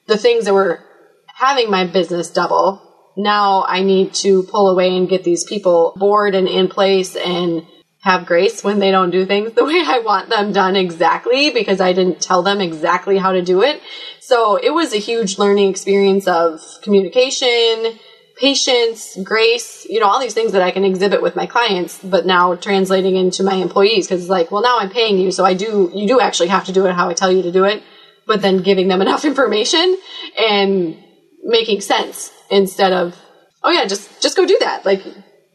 the 0.07 0.17
things 0.17 0.47
that 0.47 0.55
were 0.55 0.81
having 1.27 1.69
my 1.69 1.85
business 1.85 2.31
double. 2.31 2.81
Now 3.17 3.65
I 3.67 3.83
need 3.83 4.15
to 4.15 4.45
pull 4.45 4.71
away 4.71 4.97
and 4.97 5.09
get 5.09 5.25
these 5.25 5.45
people 5.45 5.93
board 5.97 6.37
and 6.37 6.49
in 6.49 6.69
place 6.69 7.17
and 7.17 7.67
have 8.03 8.27
grace 8.27 8.65
when 8.65 8.79
they 8.79 8.91
don't 8.91 9.11
do 9.11 9.27
things 9.27 9.53
the 9.55 9.65
way 9.65 9.83
I 9.85 10.03
want 10.05 10.29
them 10.29 10.53
done 10.53 10.77
exactly 10.77 11.51
because 11.51 11.81
I 11.81 11.93
didn't 11.93 12.21
tell 12.21 12.43
them 12.43 12.61
exactly 12.61 13.19
how 13.19 13.33
to 13.33 13.43
do 13.43 13.63
it. 13.63 13.83
So 14.21 14.57
it 14.57 14.71
was 14.71 14.95
a 14.95 14.99
huge 14.99 15.37
learning 15.37 15.69
experience 15.69 16.29
of 16.29 16.61
communication, 16.83 17.99
patience, 18.37 19.17
grace, 19.23 19.87
you 19.89 20.01
know, 20.01 20.07
all 20.07 20.21
these 20.21 20.35
things 20.35 20.53
that 20.53 20.63
I 20.63 20.71
can 20.71 20.85
exhibit 20.85 21.23
with 21.23 21.37
my 21.37 21.47
clients, 21.47 21.99
but 22.03 22.27
now 22.27 22.55
translating 22.55 23.17
into 23.17 23.43
my 23.43 23.55
employees 23.55 24.07
because 24.07 24.23
it's 24.23 24.31
like, 24.31 24.51
well, 24.51 24.63
now 24.63 24.79
I'm 24.79 24.91
paying 24.91 25.19
you, 25.19 25.31
so 25.31 25.45
I 25.45 25.55
do, 25.55 25.91
you 25.95 26.07
do 26.09 26.21
actually 26.21 26.49
have 26.49 26.65
to 26.67 26.73
do 26.73 26.87
it 26.87 26.95
how 26.95 27.09
I 27.09 27.15
tell 27.15 27.31
you 27.31 27.43
to 27.43 27.53
do 27.53 27.65
it, 27.65 27.83
but 28.27 28.43
then 28.43 28.63
giving 28.63 28.89
them 28.89 29.03
enough 29.03 29.25
information 29.25 29.97
and 30.39 30.97
making 31.45 31.81
sense 31.81 32.33
instead 32.51 32.93
of, 32.93 33.17
oh 33.63 33.71
yeah, 33.71 33.87
just, 33.87 34.23
just 34.23 34.37
go 34.37 34.47
do 34.47 34.57
that. 34.61 34.85
Like, 34.85 35.05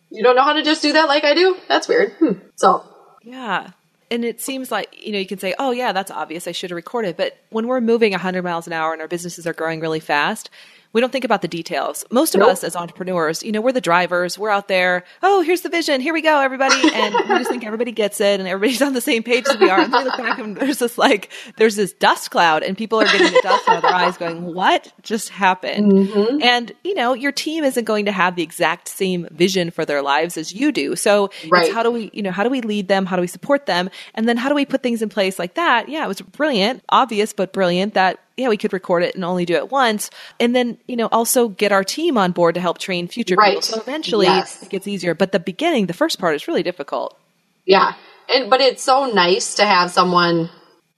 you 0.09 0.23
don't 0.23 0.35
know 0.35 0.43
how 0.43 0.53
to 0.53 0.63
just 0.63 0.81
do 0.81 0.93
that 0.93 1.07
like 1.07 1.23
I 1.23 1.33
do? 1.33 1.57
That's 1.67 1.87
weird. 1.87 2.13
Hmm. 2.19 2.33
So, 2.55 2.83
Yeah. 3.23 3.71
And 4.09 4.23
it 4.23 4.39
seems 4.39 4.71
like, 4.71 5.05
you 5.05 5.11
know, 5.11 5.19
you 5.19 5.25
can 5.25 5.37
say, 5.37 5.53
oh, 5.59 5.71
yeah, 5.71 5.91
that's 5.91 6.11
obvious. 6.11 6.47
I 6.47 6.53
should 6.53 6.69
have 6.69 6.75
recorded. 6.75 7.17
But 7.17 7.37
when 7.49 7.67
we're 7.67 7.81
moving 7.81 8.11
100 8.11 8.41
miles 8.41 8.65
an 8.65 8.71
hour 8.71 8.93
and 8.93 9.01
our 9.01 9.07
businesses 9.07 9.45
are 9.45 9.51
growing 9.51 9.81
really 9.81 9.99
fast, 9.99 10.49
we 10.93 11.01
don't 11.01 11.11
think 11.11 11.25
about 11.25 11.41
the 11.41 11.47
details. 11.47 12.05
Most 12.11 12.33
of 12.35 12.39
Nope. 12.39 12.49
us 12.49 12.63
as 12.63 12.75
entrepreneurs, 12.75 13.43
you 13.43 13.51
know, 13.51 13.61
we're 13.61 13.71
the 13.71 13.81
drivers. 13.81 14.37
We're 14.37 14.49
out 14.49 14.67
there. 14.67 15.03
Oh, 15.21 15.41
here's 15.41 15.61
the 15.61 15.69
vision. 15.69 16.01
Here 16.01 16.13
we 16.13 16.21
go, 16.21 16.39
everybody. 16.39 16.75
And 16.97 17.13
we 17.13 17.37
just 17.37 17.49
think 17.49 17.65
everybody 17.65 17.91
gets 17.91 18.19
it 18.21 18.39
and 18.39 18.47
everybody's 18.47 18.81
on 18.81 18.93
the 18.93 19.01
same 19.01 19.21
page 19.23 19.45
as 19.47 19.57
we 19.57 19.69
are. 19.69 19.79
And 19.81 19.91
we 19.93 20.03
look 20.03 20.17
back 20.17 20.39
and 20.39 20.55
there's 20.57 20.79
this 20.79 20.97
like, 20.97 21.29
there's 21.57 21.75
this 21.75 21.93
dust 21.93 22.31
cloud 22.31 22.63
and 22.63 22.77
people 22.77 22.99
are 22.99 23.05
getting 23.05 23.31
the 23.31 23.39
dust 23.43 23.67
out 23.67 23.77
of 23.77 23.81
their 23.83 23.93
eyes 23.93 24.17
going, 24.17 24.53
what 24.53 24.91
just 25.03 25.29
happened? 25.29 25.91
Mm-hmm. 25.91 26.41
And, 26.41 26.71
you 26.83 26.95
know, 26.95 27.13
your 27.13 27.31
team 27.31 27.63
isn't 27.63 27.83
going 27.85 28.05
to 28.05 28.11
have 28.11 28.35
the 28.35 28.43
exact 28.43 28.87
same 28.87 29.27
vision 29.31 29.69
for 29.69 29.85
their 29.85 30.01
lives 30.01 30.37
as 30.37 30.53
you 30.53 30.71
do. 30.71 30.95
So 30.95 31.29
Right. 31.49 31.65
it's 31.65 31.73
how 31.73 31.83
do 31.83 31.91
we, 31.91 32.09
you 32.13 32.21
know, 32.23 32.31
how 32.31 32.43
do 32.43 32.49
we 32.49 32.61
lead 32.61 32.87
them? 32.87 33.05
How 33.05 33.15
do 33.15 33.21
we 33.21 33.27
support 33.27 33.65
them? 33.65 33.89
And 34.15 34.27
then 34.27 34.37
how 34.37 34.49
do 34.49 34.55
we 34.55 34.65
put 34.65 34.81
things 34.81 35.01
in 35.01 35.09
place 35.09 35.37
like 35.37 35.53
that? 35.55 35.87
Yeah, 35.89 36.03
it 36.03 36.07
was 36.07 36.21
brilliant, 36.21 36.83
obvious, 36.89 37.33
but 37.33 37.53
brilliant 37.53 37.93
that, 37.93 38.19
yeah, 38.37 38.49
we 38.49 38.57
could 38.57 38.71
record 38.71 39.03
it 39.03 39.15
and 39.15 39.25
only 39.25 39.45
do 39.45 39.55
it 39.55 39.71
once. 39.71 40.09
And 40.39 40.55
then, 40.55 40.77
you 40.87 40.95
know, 40.95 41.07
also 41.11 41.49
get 41.49 41.71
our 41.71 41.83
team 41.83 42.17
on 42.17 42.31
board 42.31 42.55
to 42.55 42.61
help 42.61 42.77
train 42.77 43.07
future 43.07 43.35
people. 43.35 43.61
So 43.63 43.81
eventually 43.81 44.27
Yes. 44.27 44.61
it 44.63 44.69
gets 44.69 44.87
easier. 44.87 45.13
But 45.15 45.31
the 45.31 45.39
beginning, 45.39 45.87
the 45.87 45.93
first 45.93 46.19
part 46.19 46.35
is 46.35 46.47
really 46.47 46.63
difficult. 46.63 47.17
yeah. 47.65 47.93
And, 48.29 48.49
but 48.49 48.59
it's 48.59 48.83
so 48.83 49.05
nice 49.05 49.55
to 49.55 49.65
have 49.65 49.89
someone 49.89 50.49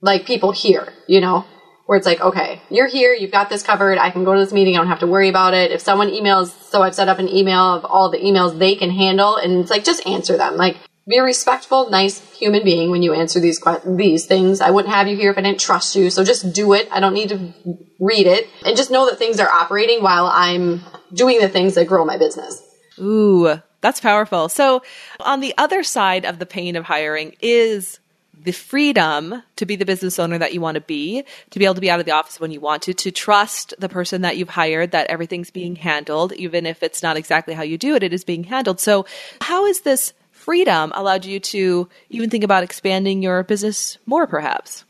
like 0.01 0.25
people 0.25 0.51
here, 0.51 0.91
you 1.07 1.21
know, 1.21 1.45
where 1.85 1.95
it's 1.95 2.05
like, 2.07 2.19
okay, 2.19 2.59
you're 2.71 2.87
here, 2.87 3.13
you've 3.13 3.31
got 3.31 3.49
this 3.49 3.61
covered. 3.61 3.99
I 3.99 4.09
can 4.09 4.23
go 4.23 4.33
to 4.33 4.39
this 4.39 4.51
meeting. 4.51 4.75
I 4.75 4.79
don't 4.79 4.87
have 4.87 4.99
to 5.01 5.07
worry 5.07 5.29
about 5.29 5.53
it. 5.53 5.71
If 5.71 5.79
someone 5.81 6.09
emails, 6.09 6.47
so 6.71 6.81
I've 6.81 6.95
set 6.95 7.07
up 7.07 7.19
an 7.19 7.29
email 7.29 7.59
of 7.75 7.85
all 7.85 8.09
the 8.09 8.17
emails 8.17 8.57
they 8.57 8.75
can 8.75 8.89
handle 8.89 9.35
and 9.35 9.59
it's 9.59 9.69
like, 9.69 9.83
just 9.83 10.05
answer 10.07 10.37
them. 10.37 10.55
Like, 10.57 10.77
be 11.09 11.17
a 11.17 11.23
respectful, 11.23 11.89
nice 11.89 12.19
human 12.37 12.63
being 12.63 12.91
when 12.91 13.01
you 13.01 13.13
answer 13.13 13.39
these 13.39 13.59
these 13.83 14.27
things. 14.27 14.61
I 14.61 14.69
wouldn't 14.69 14.93
have 14.93 15.07
you 15.07 15.17
here 15.17 15.31
if 15.31 15.37
I 15.37 15.41
didn't 15.41 15.59
trust 15.59 15.95
you. 15.95 16.11
So 16.11 16.23
just 16.23 16.53
do 16.53 16.73
it. 16.73 16.87
I 16.91 16.99
don't 16.99 17.15
need 17.15 17.29
to 17.29 17.53
read 17.99 18.27
it, 18.27 18.47
and 18.63 18.77
just 18.77 18.91
know 18.91 19.09
that 19.09 19.17
things 19.17 19.39
are 19.39 19.49
operating 19.49 20.03
while 20.03 20.27
I'm 20.27 20.81
doing 21.11 21.39
the 21.39 21.49
things 21.49 21.75
that 21.75 21.87
grow 21.87 22.05
my 22.05 22.17
business. 22.17 22.61
Ooh, 22.99 23.59
that's 23.81 23.99
powerful. 23.99 24.49
So, 24.49 24.83
on 25.19 25.39
the 25.39 25.53
other 25.57 25.83
side 25.83 26.25
of 26.25 26.37
the 26.37 26.45
pain 26.45 26.75
of 26.75 26.85
hiring 26.85 27.35
is 27.41 27.99
the 28.41 28.51
freedom 28.51 29.43
to 29.57 29.65
be 29.65 29.75
the 29.75 29.85
business 29.85 30.17
owner 30.17 30.37
that 30.37 30.53
you 30.53 30.61
want 30.61 30.75
to 30.75 30.81
be, 30.81 31.25
to 31.49 31.59
be 31.59 31.65
able 31.65 31.75
to 31.75 31.81
be 31.81 31.89
out 31.89 31.99
of 31.99 32.05
the 32.05 32.11
office 32.11 32.39
when 32.39 32.51
you 32.51 32.61
want 32.61 32.83
to, 32.83 32.93
to 32.93 33.11
trust 33.11 33.73
the 33.79 33.89
person 33.89 34.21
that 34.21 34.37
you've 34.37 34.49
hired 34.49 34.91
that 34.91 35.07
everything's 35.07 35.51
being 35.51 35.75
handled, 35.75 36.31
even 36.33 36.65
if 36.65 36.81
it's 36.81 37.03
not 37.03 37.17
exactly 37.17 37.53
how 37.53 37.63
you 37.63 37.77
do 37.77 37.95
it, 37.95 38.03
it 38.03 38.13
is 38.13 38.23
being 38.23 38.45
handled. 38.45 38.79
So, 38.79 39.05
how 39.41 39.65
is 39.65 39.81
this 39.81 40.13
freedom 40.49 40.91
allowed 40.95 41.25
you 41.25 41.39
to 41.39 41.87
even 42.09 42.27
think 42.27 42.43
about 42.43 42.63
expanding 42.63 43.21
your 43.21 43.43
business 43.43 43.99
more, 44.07 44.25
perhaps? 44.25 44.83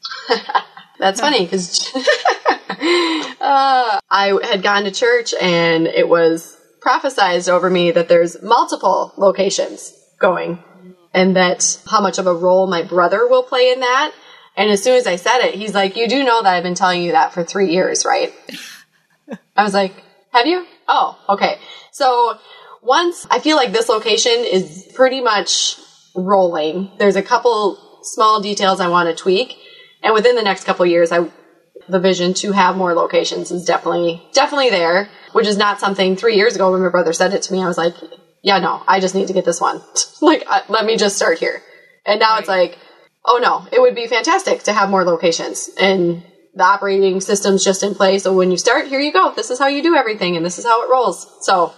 That's 1.00 1.20
funny 1.20 1.44
because 1.44 1.92
uh, 1.96 4.00
I 4.10 4.40
had 4.42 4.64
gone 4.64 4.86
to 4.86 4.92
church 4.92 5.34
and 5.42 5.86
it 5.86 6.08
was 6.08 6.58
prophesized 6.80 7.50
over 7.50 7.70
me 7.70 7.92
that 7.92 8.08
there's 8.08 8.42
multiple 8.42 9.14
locations 9.18 10.02
going 10.18 10.64
and 11.14 11.36
that 11.36 11.78
how 11.92 12.00
much 12.00 12.20
of 12.20 12.28
a 12.28 12.34
role 12.34 12.66
my 12.66 12.84
brother 12.84 13.28
will 13.28 13.44
play 13.44 13.74
in 13.74 13.82
that. 13.82 14.14
And 14.56 14.72
as 14.72 14.82
soon 14.82 14.96
as 14.96 15.08
I 15.08 15.18
said 15.18 15.40
it, 15.40 15.56
he's 15.56 15.74
like, 15.74 15.98
You 15.98 16.08
do 16.08 16.24
know 16.24 16.42
that 16.42 16.54
I've 16.54 16.64
been 16.64 16.74
telling 16.74 17.04
you 17.04 17.12
that 17.12 17.34
for 17.34 17.44
three 17.44 17.74
years, 17.74 18.06
right? 18.06 18.34
I 19.58 19.66
was 19.66 19.74
like, 19.74 19.94
Have 20.32 20.48
you? 20.48 20.66
Oh, 20.88 21.20
okay. 21.28 21.60
So 21.92 22.38
once 22.82 23.28
I 23.30 23.40
feel 23.40 23.56
like 23.56 23.72
this 23.72 23.90
location 23.90 24.32
is 24.32 24.90
pretty 24.96 25.22
much 25.22 25.80
rolling, 26.16 26.92
there's 26.98 27.16
a 27.16 27.24
couple 27.24 27.78
small 28.04 28.42
details 28.42 28.80
I 28.80 28.88
want 28.88 29.10
to 29.10 29.16
tweak. 29.22 29.58
And 30.02 30.14
within 30.14 30.36
the 30.36 30.44
next 30.44 30.64
couple 30.64 30.86
years, 30.86 31.12
I 31.12 31.30
the 31.88 32.00
vision 32.00 32.34
to 32.36 32.52
have 32.52 32.78
more 32.78 32.94
locations 32.94 33.52
is 33.52 33.66
definitely 33.66 34.22
definitely 34.34 34.70
there, 34.70 35.10
which 35.32 35.48
is 35.48 35.58
not 35.58 35.80
something 35.80 36.16
three 36.16 36.36
years 36.36 36.56
ago 36.56 36.72
when 36.72 36.82
my 36.82 36.90
brother 36.90 37.14
said 37.14 37.34
it 37.34 37.42
to 37.44 37.54
me. 37.54 37.64
I 37.64 37.68
was 37.68 37.78
like, 37.78 37.96
yeah, 38.44 38.60
no, 38.60 38.84
I 38.88 39.00
just 39.00 39.16
need 39.16 39.28
to 39.28 39.34
get 39.34 39.46
this 39.46 39.60
one. 39.60 39.82
like, 40.22 40.44
uh, 40.48 40.62
let 40.70 40.86
me 40.86 40.98
just 40.98 41.16
start 41.16 41.40
here. 41.40 41.62
And 42.06 42.20
now 42.20 42.38
it's 42.38 42.48
like, 42.48 42.78
oh 43.26 43.40
no, 43.42 43.68
it 43.72 43.82
would 43.82 43.96
be 43.96 44.08
fantastic 44.08 44.64
to 44.64 44.74
have 44.74 44.90
more 44.90 45.04
locations 45.04 45.70
and 45.80 46.24
the 46.56 46.64
operating 46.64 47.22
system's 47.22 47.64
just 47.64 47.84
in 47.84 47.96
place. 47.96 48.24
So 48.24 48.34
when 48.34 48.52
you 48.52 48.58
start, 48.58 48.88
here 48.88 49.00
you 49.00 49.14
go. 49.14 49.34
This 49.34 49.50
is 49.50 49.60
how 49.60 49.68
you 49.68 49.82
do 49.84 49.96
everything, 49.96 50.36
and 50.36 50.46
this 50.46 50.58
is 50.58 50.66
how 50.66 50.84
it 50.84 50.92
rolls. 50.92 51.38
So 51.42 51.74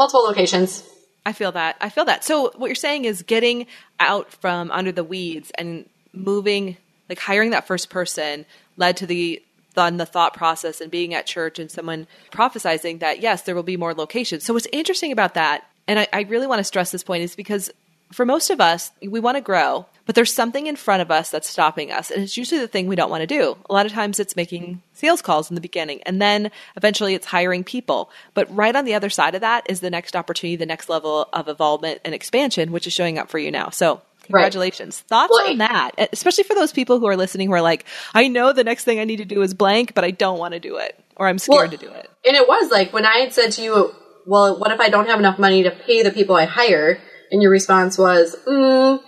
multiple 0.00 0.24
locations. 0.24 0.82
I 1.26 1.34
feel 1.34 1.52
that. 1.52 1.76
I 1.80 1.90
feel 1.90 2.06
that. 2.06 2.24
So 2.24 2.52
what 2.56 2.68
you're 2.68 2.74
saying 2.74 3.04
is 3.04 3.22
getting 3.22 3.66
out 4.00 4.32
from 4.32 4.70
under 4.70 4.90
the 4.90 5.04
weeds 5.04 5.52
and 5.58 5.84
moving, 6.14 6.78
like 7.10 7.18
hiring 7.18 7.50
that 7.50 7.66
first 7.66 7.90
person, 7.90 8.46
led 8.78 8.96
to 8.96 9.06
the 9.06 9.42
on 9.76 9.98
the 9.98 10.06
thought 10.06 10.34
process 10.34 10.80
and 10.80 10.90
being 10.90 11.14
at 11.14 11.26
church 11.26 11.58
and 11.58 11.70
someone 11.70 12.06
prophesizing 12.32 12.98
that 13.00 13.20
yes, 13.20 13.42
there 13.42 13.54
will 13.54 13.62
be 13.62 13.76
more 13.76 13.94
locations. 13.94 14.42
So 14.42 14.54
what's 14.54 14.66
interesting 14.72 15.12
about 15.12 15.34
that, 15.34 15.64
and 15.86 15.98
I, 15.98 16.08
I 16.12 16.22
really 16.22 16.46
want 16.46 16.60
to 16.60 16.64
stress 16.64 16.90
this 16.90 17.04
point, 17.04 17.22
is 17.22 17.36
because 17.36 17.70
for 18.10 18.24
most 18.24 18.50
of 18.50 18.60
us, 18.60 18.90
we 19.02 19.20
want 19.20 19.36
to 19.36 19.42
grow, 19.42 19.86
but 20.10 20.16
there's 20.16 20.34
something 20.34 20.66
in 20.66 20.74
front 20.74 21.00
of 21.02 21.12
us 21.12 21.30
that's 21.30 21.48
stopping 21.48 21.92
us. 21.92 22.10
And 22.10 22.20
it's 22.24 22.36
usually 22.36 22.60
the 22.60 22.66
thing 22.66 22.88
we 22.88 22.96
don't 22.96 23.10
want 23.10 23.20
to 23.20 23.28
do. 23.28 23.56
A 23.68 23.72
lot 23.72 23.86
of 23.86 23.92
times 23.92 24.18
it's 24.18 24.34
making 24.34 24.82
sales 24.92 25.22
calls 25.22 25.52
in 25.52 25.54
the 25.54 25.60
beginning, 25.60 26.02
and 26.02 26.20
then 26.20 26.50
eventually 26.76 27.14
it's 27.14 27.26
hiring 27.26 27.62
people. 27.62 28.10
But 28.34 28.52
right 28.52 28.74
on 28.74 28.84
the 28.84 28.94
other 28.94 29.08
side 29.08 29.36
of 29.36 29.42
that 29.42 29.70
is 29.70 29.78
the 29.78 29.88
next 29.88 30.16
opportunity, 30.16 30.56
the 30.56 30.66
next 30.66 30.88
level 30.88 31.28
of 31.32 31.46
involvement 31.46 32.00
and 32.04 32.12
expansion, 32.12 32.72
which 32.72 32.88
is 32.88 32.92
showing 32.92 33.18
up 33.18 33.30
for 33.30 33.38
you 33.38 33.52
now. 33.52 33.70
So 33.70 34.02
congratulations. 34.24 34.98
Thoughts 34.98 35.30
Well, 35.32 35.48
on 35.48 35.58
that? 35.58 35.92
Especially 36.12 36.42
for 36.42 36.54
those 36.54 36.72
people 36.72 36.98
who 36.98 37.06
are 37.06 37.16
listening 37.16 37.46
who 37.46 37.54
are 37.54 37.62
like, 37.62 37.84
I 38.12 38.26
know 38.26 38.52
the 38.52 38.64
next 38.64 38.82
thing 38.82 38.98
I 38.98 39.04
need 39.04 39.18
to 39.18 39.24
do 39.24 39.42
is 39.42 39.54
blank, 39.54 39.94
but 39.94 40.02
I 40.02 40.10
don't 40.10 40.40
want 40.40 40.54
to 40.54 40.58
do 40.58 40.78
it, 40.78 40.98
or 41.14 41.28
I'm 41.28 41.38
scared 41.38 41.70
Well, 41.70 41.78
to 41.78 41.86
do 41.86 41.92
it. 41.92 42.10
And 42.26 42.36
it 42.36 42.48
was 42.48 42.68
like 42.72 42.92
when 42.92 43.06
I 43.06 43.18
had 43.18 43.32
said 43.32 43.52
to 43.52 43.62
you, 43.62 43.94
well, 44.26 44.58
what 44.58 44.72
if 44.72 44.80
I 44.80 44.88
don't 44.88 45.06
have 45.06 45.20
enough 45.20 45.38
money 45.38 45.62
to 45.62 45.70
pay 45.70 46.02
the 46.02 46.10
people 46.10 46.34
I 46.34 46.46
hire? 46.46 46.98
And 47.30 47.40
your 47.40 47.52
response 47.52 47.96
was, 47.96 48.34
mm, 48.44 49.00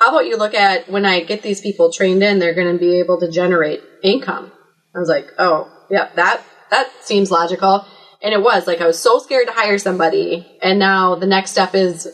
how 0.00 0.08
about 0.08 0.26
you 0.26 0.36
look 0.38 0.54
at 0.54 0.90
when 0.90 1.04
I 1.04 1.20
get 1.20 1.42
these 1.42 1.60
people 1.60 1.92
trained 1.92 2.22
in, 2.22 2.38
they're 2.38 2.54
going 2.54 2.72
to 2.72 2.78
be 2.78 2.98
able 3.00 3.20
to 3.20 3.30
generate 3.30 3.82
income. 4.02 4.50
I 4.94 4.98
was 4.98 5.08
like, 5.08 5.26
oh, 5.38 5.70
yeah, 5.90 6.08
that, 6.16 6.42
that 6.70 6.90
seems 7.02 7.30
logical. 7.30 7.84
And 8.22 8.32
it 8.32 8.42
was 8.42 8.66
like, 8.66 8.80
I 8.80 8.86
was 8.86 8.98
so 8.98 9.18
scared 9.18 9.46
to 9.48 9.52
hire 9.52 9.78
somebody. 9.78 10.46
And 10.62 10.78
now 10.78 11.16
the 11.16 11.26
next 11.26 11.50
step 11.50 11.74
is 11.74 12.08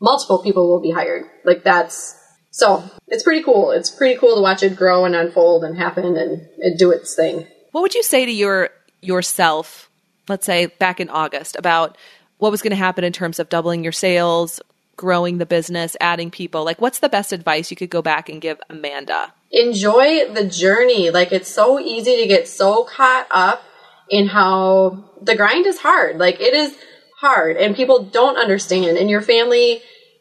multiple 0.00 0.42
people 0.42 0.68
will 0.68 0.80
be 0.80 0.90
hired. 0.90 1.24
Like 1.44 1.64
that's, 1.64 2.14
so 2.50 2.84
it's 3.08 3.22
pretty 3.22 3.42
cool. 3.42 3.70
It's 3.70 3.90
pretty 3.90 4.18
cool 4.18 4.36
to 4.36 4.42
watch 4.42 4.62
it 4.62 4.76
grow 4.76 5.06
and 5.06 5.14
unfold 5.14 5.64
and 5.64 5.78
happen 5.78 6.16
and, 6.16 6.46
and 6.58 6.78
do 6.78 6.90
its 6.90 7.16
thing. 7.16 7.46
What 7.72 7.80
would 7.80 7.94
you 7.94 8.02
say 8.02 8.26
to 8.26 8.32
your 8.32 8.70
yourself, 9.00 9.90
let's 10.28 10.46
say 10.46 10.66
back 10.66 11.00
in 11.00 11.08
August, 11.08 11.56
about 11.56 11.96
what 12.38 12.50
was 12.50 12.62
going 12.62 12.70
to 12.70 12.76
happen 12.76 13.04
in 13.04 13.12
terms 13.12 13.38
of 13.38 13.48
doubling 13.48 13.82
your 13.82 13.92
sales, 13.92 14.60
growing 14.96 15.38
the 15.38 15.46
business, 15.46 15.96
adding 16.00 16.30
people? 16.30 16.64
Like, 16.64 16.80
what's 16.80 16.98
the 16.98 17.08
best 17.08 17.32
advice 17.32 17.70
you 17.70 17.76
could 17.76 17.90
go 17.90 18.02
back 18.02 18.28
and 18.28 18.40
give 18.40 18.60
Amanda? 18.68 19.32
enjoy 19.54 20.32
the 20.32 20.44
journey. 20.44 21.10
Like 21.10 21.32
it's 21.32 21.48
so 21.48 21.78
easy 21.78 22.16
to 22.16 22.26
get 22.26 22.48
so 22.48 22.84
caught 22.84 23.26
up 23.30 23.62
in 24.10 24.26
how 24.26 25.04
the 25.22 25.36
grind 25.36 25.66
is 25.66 25.78
hard. 25.78 26.18
Like 26.18 26.40
it 26.40 26.52
is 26.52 26.76
hard 27.20 27.56
and 27.56 27.76
people 27.76 28.02
don't 28.04 28.36
understand 28.36 28.98
and 28.98 29.08
your 29.08 29.22
family 29.22 29.80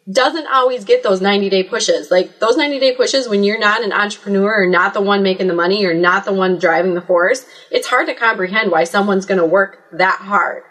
doesn't 0.09 0.47
always 0.47 0.83
get 0.83 1.01
those 1.01 1.21
90 1.21 1.49
day 1.49 1.63
pushes. 1.63 2.11
Like 2.11 2.39
those 2.39 2.57
90 2.57 2.79
day 2.79 2.95
pushes 2.95 3.27
when 3.27 3.43
you're 3.43 3.59
not 3.59 3.83
an 3.83 3.91
entrepreneur 3.91 4.63
or 4.63 4.67
not 4.67 4.93
the 4.93 5.01
one 5.01 5.23
making 5.23 5.47
the 5.47 5.53
money 5.53 5.85
or 5.85 5.93
not 5.93 6.25
the 6.25 6.33
one 6.33 6.59
driving 6.59 6.93
the 6.93 7.01
force, 7.01 7.45
it's 7.71 7.87
hard 7.87 8.07
to 8.07 8.13
comprehend 8.13 8.71
why 8.71 8.83
someone's 8.83 9.25
going 9.25 9.39
to 9.39 9.45
work 9.45 9.79
that 9.93 10.19
hard. 10.19 10.63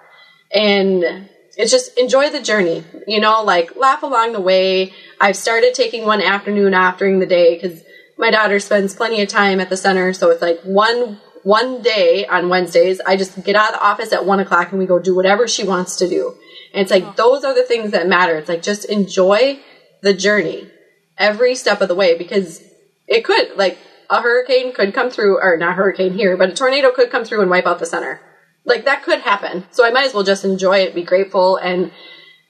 And 0.54 1.28
it's 1.56 1.70
just 1.70 1.98
enjoy 1.98 2.30
the 2.30 2.40
journey, 2.40 2.84
you 3.06 3.20
know, 3.20 3.42
like 3.42 3.76
laugh 3.76 4.02
along 4.02 4.32
the 4.32 4.40
way. 4.40 4.92
I've 5.20 5.36
started 5.36 5.74
taking 5.74 6.06
one 6.06 6.22
afternoon 6.22 6.74
off 6.74 6.98
during 6.98 7.18
the 7.18 7.26
day 7.26 7.54
because 7.54 7.82
my 8.16 8.30
daughter 8.30 8.58
spends 8.60 8.94
plenty 8.94 9.20
of 9.22 9.28
time 9.28 9.60
at 9.60 9.68
the 9.68 9.76
center. 9.76 10.12
So 10.12 10.30
it's 10.30 10.42
like 10.42 10.60
one 10.62 11.20
one 11.42 11.82
day 11.82 12.24
on 12.26 12.48
Wednesdays, 12.48 13.00
I 13.00 13.16
just 13.16 13.42
get 13.44 13.56
out 13.56 13.74
of 13.74 13.80
the 13.80 13.84
office 13.84 14.12
at 14.12 14.24
one 14.24 14.38
o'clock 14.38 14.70
and 14.70 14.78
we 14.78 14.86
go 14.86 15.00
do 15.00 15.14
whatever 15.14 15.48
she 15.48 15.64
wants 15.64 15.96
to 15.96 16.08
do. 16.08 16.36
And 16.72 16.82
it's 16.82 16.90
like 16.90 17.04
oh. 17.04 17.14
those 17.16 17.44
are 17.44 17.54
the 17.54 17.64
things 17.64 17.90
that 17.90 18.06
matter. 18.06 18.36
It's 18.36 18.48
like 18.48 18.62
just 18.62 18.84
enjoy 18.84 19.58
the 20.02 20.14
journey 20.14 20.70
every 21.18 21.54
step 21.54 21.80
of 21.80 21.88
the 21.88 21.94
way 21.94 22.16
because 22.16 22.62
it 23.06 23.24
could 23.24 23.56
like 23.56 23.76
a 24.08 24.22
hurricane 24.22 24.72
could 24.72 24.94
come 24.94 25.10
through 25.10 25.40
or 25.40 25.56
not 25.56 25.74
hurricane 25.74 26.14
here, 26.14 26.36
but 26.36 26.50
a 26.50 26.54
tornado 26.54 26.90
could 26.92 27.10
come 27.10 27.24
through 27.24 27.42
and 27.42 27.50
wipe 27.50 27.66
out 27.66 27.78
the 27.78 27.86
center. 27.86 28.20
Like 28.64 28.84
that 28.84 29.02
could 29.02 29.20
happen. 29.20 29.64
So 29.70 29.84
I 29.84 29.90
might 29.90 30.06
as 30.06 30.14
well 30.14 30.22
just 30.22 30.44
enjoy 30.44 30.78
it, 30.78 30.94
be 30.94 31.02
grateful 31.02 31.56
and 31.56 31.90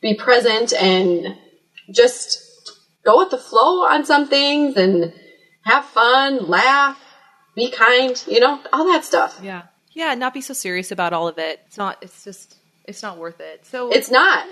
be 0.00 0.14
present 0.14 0.72
and 0.74 1.36
just 1.90 2.40
go 3.04 3.18
with 3.18 3.30
the 3.30 3.38
flow 3.38 3.84
on 3.84 4.04
some 4.04 4.28
things 4.28 4.76
and 4.76 5.12
have 5.64 5.84
fun, 5.84 6.48
laugh, 6.48 7.00
be 7.54 7.70
kind, 7.70 8.22
you 8.26 8.40
know, 8.40 8.60
all 8.72 8.86
that 8.86 9.04
stuff. 9.04 9.40
Yeah. 9.42 9.62
Yeah, 9.92 10.14
not 10.14 10.34
be 10.34 10.40
so 10.40 10.54
serious 10.54 10.90
about 10.90 11.12
all 11.12 11.28
of 11.28 11.38
it. 11.38 11.60
It's 11.66 11.76
not, 11.76 11.98
it's 12.02 12.24
just, 12.24 12.56
it's 12.84 13.02
not 13.02 13.18
worth 13.18 13.40
it. 13.40 13.64
So 13.66 13.90
It's 13.90 14.10
not. 14.10 14.46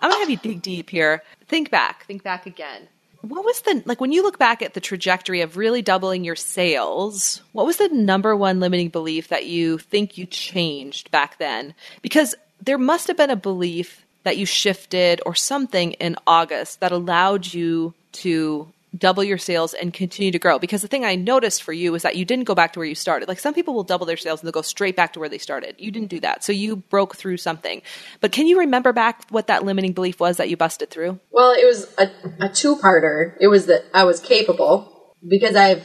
I'm 0.00 0.10
gonna 0.10 0.18
have 0.18 0.30
you 0.30 0.36
dig 0.36 0.62
deep 0.62 0.90
here. 0.90 1.22
Think 1.46 1.70
back. 1.70 2.04
Think 2.06 2.22
back 2.22 2.46
again. 2.46 2.88
What 3.24 3.44
was 3.44 3.62
the 3.62 3.82
like 3.86 4.02
when 4.02 4.12
you 4.12 4.22
look 4.22 4.38
back 4.38 4.60
at 4.60 4.74
the 4.74 4.80
trajectory 4.80 5.40
of 5.40 5.56
really 5.56 5.80
doubling 5.80 6.24
your 6.24 6.36
sales? 6.36 7.40
What 7.52 7.64
was 7.64 7.78
the 7.78 7.88
number 7.88 8.36
one 8.36 8.60
limiting 8.60 8.90
belief 8.90 9.28
that 9.28 9.46
you 9.46 9.78
think 9.78 10.18
you 10.18 10.26
changed 10.26 11.10
back 11.10 11.38
then? 11.38 11.74
Because 12.02 12.34
there 12.60 12.76
must 12.76 13.08
have 13.08 13.16
been 13.16 13.30
a 13.30 13.36
belief 13.36 14.04
that 14.24 14.36
you 14.36 14.44
shifted 14.44 15.22
or 15.24 15.34
something 15.34 15.92
in 15.92 16.16
August 16.26 16.80
that 16.80 16.92
allowed 16.92 17.52
you 17.54 17.94
to 18.12 18.68
double 18.96 19.24
your 19.24 19.38
sales 19.38 19.74
and 19.74 19.92
continue 19.92 20.30
to 20.30 20.38
grow. 20.38 20.58
Because 20.58 20.82
the 20.82 20.88
thing 20.88 21.04
I 21.04 21.16
noticed 21.16 21.62
for 21.62 21.72
you 21.72 21.94
is 21.94 22.02
that 22.02 22.16
you 22.16 22.24
didn't 22.24 22.44
go 22.44 22.54
back 22.54 22.72
to 22.74 22.78
where 22.78 22.86
you 22.86 22.94
started. 22.94 23.28
Like 23.28 23.38
some 23.38 23.54
people 23.54 23.74
will 23.74 23.82
double 23.82 24.06
their 24.06 24.16
sales 24.16 24.40
and 24.40 24.46
they'll 24.46 24.52
go 24.52 24.62
straight 24.62 24.96
back 24.96 25.12
to 25.14 25.20
where 25.20 25.28
they 25.28 25.38
started. 25.38 25.74
You 25.78 25.90
didn't 25.90 26.08
do 26.08 26.20
that. 26.20 26.44
So 26.44 26.52
you 26.52 26.76
broke 26.76 27.16
through 27.16 27.38
something. 27.38 27.82
But 28.20 28.32
can 28.32 28.46
you 28.46 28.60
remember 28.60 28.92
back 28.92 29.24
what 29.30 29.48
that 29.48 29.64
limiting 29.64 29.92
belief 29.92 30.20
was 30.20 30.36
that 30.36 30.48
you 30.48 30.56
busted 30.56 30.90
through? 30.90 31.18
Well, 31.30 31.52
it 31.52 31.64
was 31.64 31.92
a, 31.98 32.10
a 32.40 32.48
two 32.48 32.76
parter. 32.76 33.36
It 33.40 33.48
was 33.48 33.66
that 33.66 33.84
I 33.92 34.04
was 34.04 34.20
capable 34.20 35.14
because 35.26 35.56
I've 35.56 35.84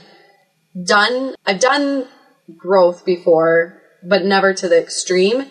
done, 0.82 1.36
I've 1.46 1.60
done 1.60 2.08
growth 2.58 3.06
before, 3.06 3.82
but 4.04 4.24
never 4.24 4.54
to 4.54 4.68
the 4.68 4.80
extreme. 4.80 5.46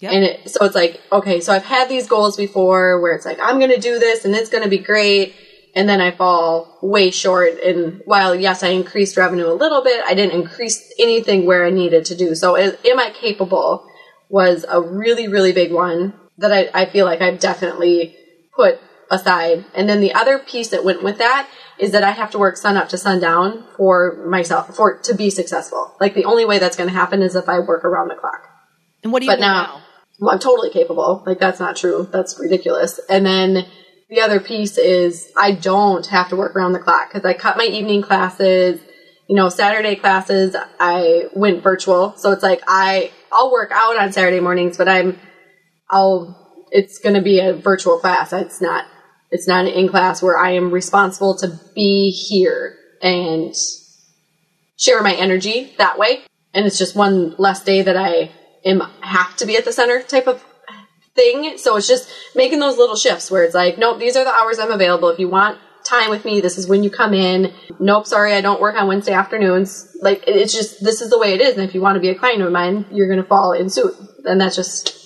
Yep. 0.00 0.12
And 0.12 0.24
it, 0.24 0.50
so 0.50 0.64
it's 0.64 0.74
like, 0.74 1.00
okay, 1.12 1.40
so 1.40 1.52
I've 1.52 1.64
had 1.64 1.88
these 1.88 2.06
goals 2.06 2.36
before 2.36 3.00
where 3.00 3.14
it's 3.14 3.26
like, 3.26 3.38
I'm 3.40 3.58
going 3.58 3.70
to 3.70 3.80
do 3.80 3.98
this 3.98 4.24
and 4.24 4.34
it's 4.34 4.48
going 4.48 4.64
to 4.64 4.70
be 4.70 4.78
great 4.78 5.34
and 5.74 5.88
then 5.88 6.00
I 6.00 6.10
fall 6.10 6.78
way 6.82 7.10
short. 7.10 7.60
And 7.60 8.02
while 8.04 8.34
yes, 8.34 8.62
I 8.62 8.68
increased 8.68 9.16
revenue 9.16 9.46
a 9.46 9.54
little 9.54 9.82
bit, 9.82 10.02
I 10.06 10.14
didn't 10.14 10.38
increase 10.40 10.92
anything 10.98 11.46
where 11.46 11.64
I 11.64 11.70
needed 11.70 12.04
to 12.06 12.16
do. 12.16 12.34
So, 12.34 12.56
uh, 12.56 12.72
am 12.84 12.98
I 12.98 13.10
capable? 13.10 13.86
Was 14.28 14.64
a 14.68 14.80
really 14.80 15.26
really 15.26 15.52
big 15.52 15.72
one 15.72 16.14
that 16.38 16.52
I, 16.52 16.82
I 16.82 16.86
feel 16.86 17.04
like 17.04 17.20
I've 17.20 17.40
definitely 17.40 18.16
put 18.54 18.78
aside. 19.10 19.64
And 19.74 19.88
then 19.88 20.00
the 20.00 20.14
other 20.14 20.38
piece 20.38 20.68
that 20.68 20.84
went 20.84 21.02
with 21.02 21.18
that 21.18 21.48
is 21.78 21.92
that 21.92 22.04
I 22.04 22.10
have 22.10 22.30
to 22.32 22.38
work 22.38 22.56
sun 22.56 22.76
up 22.76 22.88
to 22.90 22.98
sundown 22.98 23.64
for 23.76 24.24
myself 24.26 24.76
for 24.76 24.98
to 24.98 25.14
be 25.14 25.30
successful. 25.30 25.94
Like 26.00 26.14
the 26.14 26.26
only 26.26 26.44
way 26.44 26.58
that's 26.58 26.76
going 26.76 26.88
to 26.88 26.94
happen 26.94 27.22
is 27.22 27.34
if 27.34 27.48
I 27.48 27.58
work 27.58 27.84
around 27.84 28.08
the 28.08 28.14
clock. 28.14 28.46
And 29.02 29.12
what 29.12 29.20
do 29.20 29.26
you 29.26 29.32
but 29.32 29.40
now? 29.40 29.62
now? 29.62 29.82
Well, 30.20 30.30
I'm 30.32 30.38
totally 30.38 30.70
capable. 30.70 31.22
Like 31.26 31.38
that's 31.38 31.58
not 31.58 31.76
true. 31.76 32.08
That's 32.12 32.38
ridiculous. 32.38 33.00
And 33.08 33.24
then 33.24 33.66
the 34.10 34.20
other 34.20 34.40
piece 34.40 34.76
is 34.76 35.30
I 35.36 35.52
don't 35.52 36.04
have 36.06 36.28
to 36.30 36.36
work 36.36 36.56
around 36.56 36.72
the 36.72 36.80
clock 36.80 37.08
because 37.08 37.24
I 37.24 37.32
cut 37.32 37.56
my 37.56 37.64
evening 37.64 38.02
classes. 38.02 38.80
You 39.28 39.36
know, 39.36 39.48
Saturday 39.48 39.94
classes 39.94 40.56
I 40.80 41.28
went 41.32 41.62
virtual, 41.62 42.16
so 42.16 42.32
it's 42.32 42.42
like 42.42 42.60
I 42.66 43.12
I'll 43.32 43.52
work 43.52 43.70
out 43.72 43.96
on 43.96 44.12
Saturday 44.12 44.40
mornings, 44.40 44.76
but 44.76 44.88
I'm 44.88 45.18
I'll 45.88 46.36
it's 46.72 46.98
going 46.98 47.14
to 47.14 47.22
be 47.22 47.38
a 47.38 47.54
virtual 47.54 47.98
class. 47.98 48.32
It's 48.32 48.60
not 48.60 48.86
it's 49.30 49.46
not 49.46 49.66
an 49.66 49.72
in 49.72 49.88
class 49.88 50.20
where 50.20 50.36
I 50.36 50.52
am 50.52 50.72
responsible 50.72 51.36
to 51.36 51.60
be 51.76 52.10
here 52.10 52.76
and 53.00 53.54
share 54.76 55.02
my 55.02 55.14
energy 55.14 55.72
that 55.78 55.98
way. 55.98 56.24
And 56.52 56.66
it's 56.66 56.78
just 56.78 56.96
one 56.96 57.36
less 57.38 57.62
day 57.62 57.82
that 57.82 57.96
I 57.96 58.32
am 58.64 58.80
have 59.02 59.36
to 59.36 59.46
be 59.46 59.56
at 59.56 59.64
the 59.64 59.72
center 59.72 60.02
type 60.02 60.26
of 60.26 60.44
thing. 61.20 61.58
So 61.58 61.76
it's 61.76 61.88
just 61.88 62.10
making 62.34 62.60
those 62.60 62.78
little 62.78 62.96
shifts 62.96 63.30
where 63.30 63.44
it's 63.44 63.54
like, 63.54 63.78
nope, 63.78 63.98
these 63.98 64.16
are 64.16 64.24
the 64.24 64.32
hours 64.32 64.58
I'm 64.58 64.70
available. 64.70 65.08
If 65.10 65.18
you 65.18 65.28
want 65.28 65.58
time 65.84 66.10
with 66.10 66.24
me, 66.24 66.40
this 66.40 66.58
is 66.58 66.66
when 66.66 66.82
you 66.82 66.90
come 66.90 67.14
in. 67.14 67.52
Nope, 67.78 68.06
sorry, 68.06 68.34
I 68.34 68.40
don't 68.40 68.60
work 68.60 68.76
on 68.76 68.88
Wednesday 68.88 69.12
afternoons. 69.12 69.96
Like 70.00 70.24
it's 70.26 70.52
just 70.52 70.82
this 70.82 71.00
is 71.00 71.10
the 71.10 71.18
way 71.18 71.34
it 71.34 71.40
is. 71.40 71.56
And 71.56 71.68
if 71.68 71.74
you 71.74 71.80
want 71.80 71.96
to 71.96 72.00
be 72.00 72.08
a 72.08 72.14
client 72.14 72.42
of 72.42 72.52
mine, 72.52 72.86
you're 72.90 73.14
to 73.14 73.24
fall 73.24 73.52
in 73.52 73.68
suit. 73.68 73.94
And 74.24 74.40
that's 74.40 74.56
just 74.56 74.96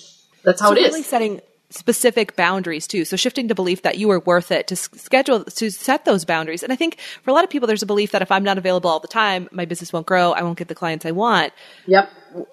that's 0.43 0.61
how 0.61 0.69
so 0.69 0.73
it 0.73 0.81
really 0.81 1.01
is. 1.01 1.05
Setting 1.05 1.41
specific 1.69 2.35
boundaries 2.35 2.87
too. 2.87 3.05
So 3.05 3.15
shifting 3.15 3.47
to 3.47 3.55
belief 3.55 3.81
that 3.81 3.97
you 3.97 4.09
are 4.11 4.19
worth 4.19 4.51
it 4.51 4.67
to 4.67 4.75
schedule 4.75 5.43
to 5.43 5.69
set 5.69 6.05
those 6.05 6.25
boundaries. 6.25 6.63
And 6.63 6.71
I 6.71 6.75
think 6.75 6.99
for 7.23 7.31
a 7.31 7.33
lot 7.33 7.43
of 7.43 7.49
people, 7.49 7.67
there's 7.67 7.83
a 7.83 7.87
belief 7.87 8.11
that 8.11 8.21
if 8.21 8.31
I'm 8.31 8.43
not 8.43 8.57
available 8.57 8.89
all 8.89 8.99
the 8.99 9.07
time, 9.07 9.49
my 9.51 9.65
business 9.65 9.91
won't 9.91 10.05
grow. 10.05 10.31
I 10.31 10.43
won't 10.43 10.57
get 10.57 10.67
the 10.67 10.75
clients 10.75 11.05
I 11.05 11.11
want. 11.11 11.53
Yep. 11.87 12.09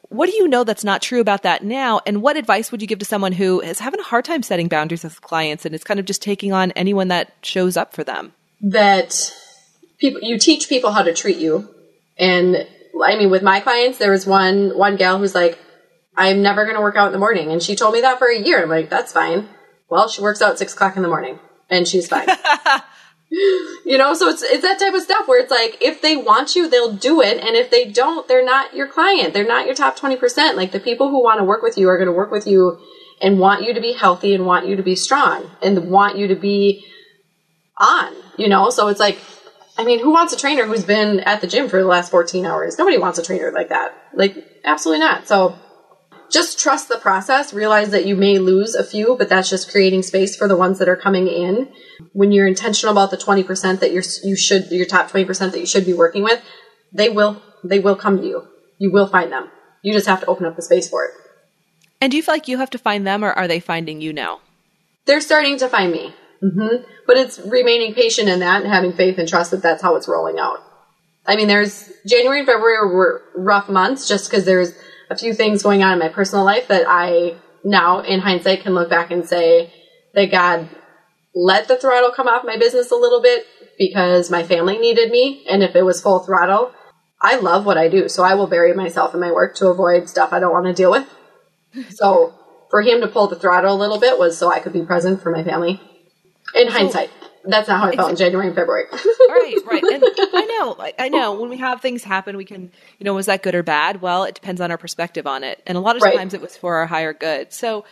What 0.08 0.30
do 0.30 0.36
you 0.36 0.48
know 0.48 0.64
that's 0.64 0.84
not 0.84 1.02
true 1.02 1.20
about 1.20 1.42
that 1.42 1.64
now? 1.64 2.00
And 2.06 2.22
what 2.22 2.36
advice 2.36 2.70
would 2.70 2.80
you 2.80 2.88
give 2.88 3.00
to 3.00 3.04
someone 3.04 3.32
who 3.32 3.60
is 3.60 3.80
having 3.80 4.00
a 4.00 4.04
hard 4.04 4.24
time 4.24 4.42
setting 4.42 4.68
boundaries 4.68 5.04
with 5.04 5.20
clients 5.20 5.66
and 5.66 5.74
is 5.74 5.84
kind 5.84 6.00
of 6.00 6.06
just 6.06 6.22
taking 6.22 6.52
on 6.52 6.70
anyone 6.72 7.08
that 7.08 7.34
shows 7.42 7.76
up 7.76 7.92
for 7.94 8.04
them? 8.04 8.32
That 8.60 9.32
people, 9.98 10.20
you 10.22 10.38
teach 10.38 10.68
people 10.68 10.92
how 10.92 11.02
to 11.02 11.12
treat 11.12 11.38
you. 11.38 11.68
And 12.16 12.66
I 13.04 13.16
mean, 13.16 13.30
with 13.30 13.42
my 13.42 13.60
clients, 13.60 13.98
there 13.98 14.10
was 14.10 14.26
one, 14.26 14.76
one 14.76 14.96
gal 14.96 15.18
who's 15.18 15.34
like, 15.34 15.58
I'm 16.16 16.42
never 16.42 16.64
going 16.64 16.76
to 16.76 16.82
work 16.82 16.96
out 16.96 17.06
in 17.06 17.12
the 17.12 17.18
morning. 17.18 17.50
And 17.52 17.62
she 17.62 17.74
told 17.74 17.94
me 17.94 18.02
that 18.02 18.18
for 18.18 18.28
a 18.28 18.38
year. 18.38 18.62
I'm 18.62 18.68
like, 18.68 18.90
that's 18.90 19.12
fine. 19.12 19.48
Well, 19.88 20.08
she 20.08 20.22
works 20.22 20.42
out 20.42 20.52
at 20.52 20.58
six 20.58 20.74
o'clock 20.74 20.96
in 20.96 21.02
the 21.02 21.08
morning 21.08 21.38
and 21.70 21.88
she's 21.88 22.08
fine. 22.08 22.28
you 23.30 23.98
know, 23.98 24.14
so 24.14 24.28
it's, 24.28 24.42
it's 24.42 24.62
that 24.62 24.78
type 24.78 24.94
of 24.94 25.02
stuff 25.02 25.26
where 25.26 25.40
it's 25.40 25.50
like, 25.50 25.78
if 25.80 26.02
they 26.02 26.16
want 26.16 26.54
you, 26.54 26.68
they'll 26.68 26.92
do 26.92 27.22
it. 27.22 27.38
And 27.38 27.56
if 27.56 27.70
they 27.70 27.86
don't, 27.86 28.28
they're 28.28 28.44
not 28.44 28.74
your 28.74 28.88
client. 28.88 29.32
They're 29.32 29.46
not 29.46 29.66
your 29.66 29.74
top 29.74 29.98
20%. 29.98 30.54
Like 30.54 30.72
the 30.72 30.80
people 30.80 31.08
who 31.08 31.22
want 31.22 31.40
to 31.40 31.44
work 31.44 31.62
with 31.62 31.78
you 31.78 31.88
are 31.88 31.96
going 31.96 32.06
to 32.06 32.12
work 32.12 32.30
with 32.30 32.46
you 32.46 32.78
and 33.20 33.38
want 33.38 33.62
you 33.62 33.72
to 33.72 33.80
be 33.80 33.92
healthy 33.92 34.34
and 34.34 34.44
want 34.44 34.66
you 34.66 34.76
to 34.76 34.82
be 34.82 34.96
strong 34.96 35.50
and 35.62 35.90
want 35.90 36.18
you 36.18 36.28
to 36.28 36.36
be 36.36 36.84
on, 37.78 38.14
you 38.36 38.48
know? 38.48 38.68
So 38.70 38.88
it's 38.88 39.00
like, 39.00 39.18
I 39.78 39.84
mean, 39.84 40.00
who 40.00 40.10
wants 40.10 40.32
a 40.34 40.36
trainer 40.36 40.66
who's 40.66 40.84
been 40.84 41.20
at 41.20 41.40
the 41.40 41.46
gym 41.46 41.68
for 41.68 41.80
the 41.80 41.88
last 41.88 42.10
14 42.10 42.44
hours? 42.44 42.78
Nobody 42.78 42.98
wants 42.98 43.18
a 43.18 43.22
trainer 43.22 43.50
like 43.52 43.70
that. 43.70 43.96
Like, 44.12 44.36
absolutely 44.64 45.00
not. 45.00 45.26
So 45.26 45.58
just 46.32 46.58
trust 46.58 46.88
the 46.88 46.98
process. 46.98 47.52
Realize 47.52 47.90
that 47.90 48.06
you 48.06 48.16
may 48.16 48.38
lose 48.38 48.74
a 48.74 48.82
few, 48.82 49.16
but 49.16 49.28
that's 49.28 49.50
just 49.50 49.70
creating 49.70 50.02
space 50.02 50.34
for 50.34 50.48
the 50.48 50.56
ones 50.56 50.78
that 50.78 50.88
are 50.88 50.96
coming 50.96 51.28
in. 51.28 51.68
When 52.12 52.32
you're 52.32 52.46
intentional 52.46 52.92
about 52.92 53.10
the 53.10 53.16
20% 53.16 53.80
that 53.80 53.92
you're, 53.92 54.02
you 54.24 54.36
should, 54.36 54.70
your 54.70 54.86
top 54.86 55.10
20% 55.10 55.52
that 55.52 55.60
you 55.60 55.66
should 55.66 55.84
be 55.84 55.92
working 55.92 56.22
with, 56.22 56.42
they 56.92 57.08
will, 57.08 57.42
they 57.62 57.78
will 57.78 57.96
come 57.96 58.18
to 58.18 58.26
you. 58.26 58.48
You 58.78 58.90
will 58.90 59.06
find 59.06 59.30
them. 59.30 59.50
You 59.82 59.92
just 59.92 60.06
have 60.06 60.20
to 60.20 60.26
open 60.26 60.46
up 60.46 60.56
the 60.56 60.62
space 60.62 60.88
for 60.88 61.04
it. 61.04 61.10
And 62.00 62.10
do 62.10 62.16
you 62.16 62.22
feel 62.22 62.34
like 62.34 62.48
you 62.48 62.58
have 62.58 62.70
to 62.70 62.78
find 62.78 63.06
them 63.06 63.22
or 63.22 63.32
are 63.32 63.46
they 63.46 63.60
finding 63.60 64.00
you 64.00 64.12
now? 64.12 64.40
They're 65.06 65.20
starting 65.20 65.58
to 65.58 65.68
find 65.68 65.92
me. 65.92 66.14
Mm-hmm. 66.42 66.84
But 67.06 67.16
it's 67.18 67.38
remaining 67.38 67.94
patient 67.94 68.28
in 68.28 68.40
that 68.40 68.62
and 68.62 68.72
having 68.72 68.92
faith 68.92 69.18
and 69.18 69.28
trust 69.28 69.50
that 69.52 69.62
that's 69.62 69.82
how 69.82 69.96
it's 69.96 70.08
rolling 70.08 70.38
out. 70.38 70.58
I 71.26 71.36
mean, 71.36 71.46
there's 71.46 71.92
January 72.06 72.40
and 72.40 72.46
February 72.46 72.92
were 72.92 73.22
rough 73.36 73.68
months 73.68 74.08
just 74.08 74.28
because 74.28 74.44
there's 74.44 74.72
a 75.12 75.16
few 75.16 75.34
things 75.34 75.62
going 75.62 75.82
on 75.82 75.92
in 75.92 75.98
my 75.98 76.08
personal 76.08 76.44
life 76.44 76.68
that 76.68 76.84
I 76.88 77.36
now, 77.64 78.00
in 78.00 78.20
hindsight, 78.20 78.62
can 78.62 78.74
look 78.74 78.90
back 78.90 79.10
and 79.10 79.26
say 79.26 79.72
that 80.14 80.30
God 80.30 80.68
let 81.34 81.68
the 81.68 81.76
throttle 81.76 82.10
come 82.10 82.28
off 82.28 82.44
my 82.44 82.56
business 82.56 82.90
a 82.90 82.96
little 82.96 83.22
bit 83.22 83.46
because 83.78 84.30
my 84.30 84.42
family 84.42 84.78
needed 84.78 85.10
me. 85.10 85.44
And 85.48 85.62
if 85.62 85.76
it 85.76 85.82
was 85.82 86.02
full 86.02 86.20
throttle, 86.20 86.72
I 87.20 87.36
love 87.36 87.64
what 87.64 87.78
I 87.78 87.88
do. 87.88 88.08
So 88.08 88.24
I 88.24 88.34
will 88.34 88.48
bury 88.48 88.74
myself 88.74 89.14
in 89.14 89.20
my 89.20 89.30
work 89.30 89.54
to 89.56 89.68
avoid 89.68 90.08
stuff 90.08 90.32
I 90.32 90.40
don't 90.40 90.52
want 90.52 90.66
to 90.66 90.74
deal 90.74 90.90
with. 90.90 91.06
So 91.88 92.34
for 92.70 92.82
him 92.82 93.00
to 93.00 93.08
pull 93.08 93.28
the 93.28 93.36
throttle 93.36 93.74
a 93.74 93.78
little 93.78 93.98
bit 93.98 94.18
was 94.18 94.36
so 94.36 94.50
I 94.50 94.60
could 94.60 94.74
be 94.74 94.84
present 94.84 95.22
for 95.22 95.30
my 95.30 95.42
family. 95.42 95.80
In 96.54 96.68
so, 96.68 96.72
hindsight 96.72 97.10
that's 97.44 97.68
not 97.68 97.80
how 97.80 97.88
I 97.88 97.96
felt 97.96 98.10
in 98.10 98.16
January 98.16 98.46
and 98.46 98.56
February. 98.56 98.84
right, 98.92 99.56
right. 99.66 99.82
And 99.82 100.04
I 100.34 100.44
know, 100.58 100.76
I 100.98 101.08
know 101.08 101.34
when 101.34 101.50
we 101.50 101.58
have 101.58 101.80
things 101.80 102.04
happen, 102.04 102.36
we 102.36 102.44
can, 102.44 102.70
you 102.98 103.04
know, 103.04 103.14
was 103.14 103.26
that 103.26 103.42
good 103.42 103.54
or 103.54 103.62
bad? 103.62 104.00
Well, 104.00 104.24
it 104.24 104.34
depends 104.34 104.60
on 104.60 104.70
our 104.70 104.78
perspective 104.78 105.26
on 105.26 105.44
it. 105.44 105.62
And 105.66 105.76
a 105.76 105.80
lot 105.80 105.96
of 105.96 106.02
right. 106.02 106.16
times 106.16 106.34
it 106.34 106.40
was 106.40 106.56
for 106.56 106.76
our 106.76 106.86
higher 106.86 107.12
good. 107.12 107.52
So, 107.52 107.84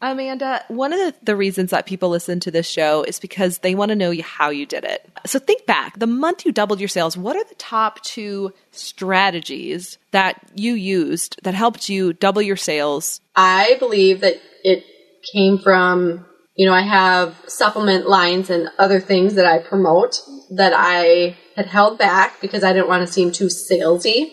Amanda, 0.00 0.64
one 0.68 0.92
of 0.92 0.98
the, 1.00 1.14
the, 1.24 1.36
reasons 1.36 1.70
that 1.70 1.84
people 1.84 2.08
listen 2.08 2.38
to 2.40 2.52
this 2.52 2.68
show 2.68 3.02
is 3.02 3.18
because 3.18 3.58
they 3.58 3.74
want 3.74 3.88
to 3.88 3.96
know 3.96 4.14
how 4.22 4.50
you 4.50 4.64
did 4.64 4.84
it. 4.84 5.08
So 5.26 5.40
think 5.40 5.66
back, 5.66 5.98
the 5.98 6.06
month 6.06 6.46
you 6.46 6.52
doubled 6.52 6.78
your 6.78 6.88
sales, 6.88 7.16
what 7.16 7.34
are 7.34 7.42
the 7.42 7.56
top 7.56 8.00
two 8.02 8.52
strategies 8.70 9.98
that 10.12 10.40
you 10.54 10.74
used 10.74 11.42
that 11.42 11.54
helped 11.54 11.88
you 11.88 12.12
double 12.12 12.40
your 12.40 12.56
sales? 12.56 13.20
I 13.34 13.74
believe 13.80 14.20
that 14.20 14.36
it 14.62 14.84
came 15.32 15.58
from 15.58 16.27
you 16.58 16.66
know, 16.66 16.74
I 16.74 16.82
have 16.82 17.36
supplement 17.46 18.08
lines 18.08 18.50
and 18.50 18.68
other 18.80 18.98
things 18.98 19.36
that 19.36 19.46
I 19.46 19.60
promote 19.60 20.20
that 20.50 20.72
I 20.74 21.36
had 21.54 21.66
held 21.66 21.98
back 21.98 22.40
because 22.40 22.64
I 22.64 22.72
didn't 22.72 22.88
want 22.88 23.06
to 23.06 23.12
seem 23.12 23.30
too 23.30 23.46
salesy. 23.46 24.32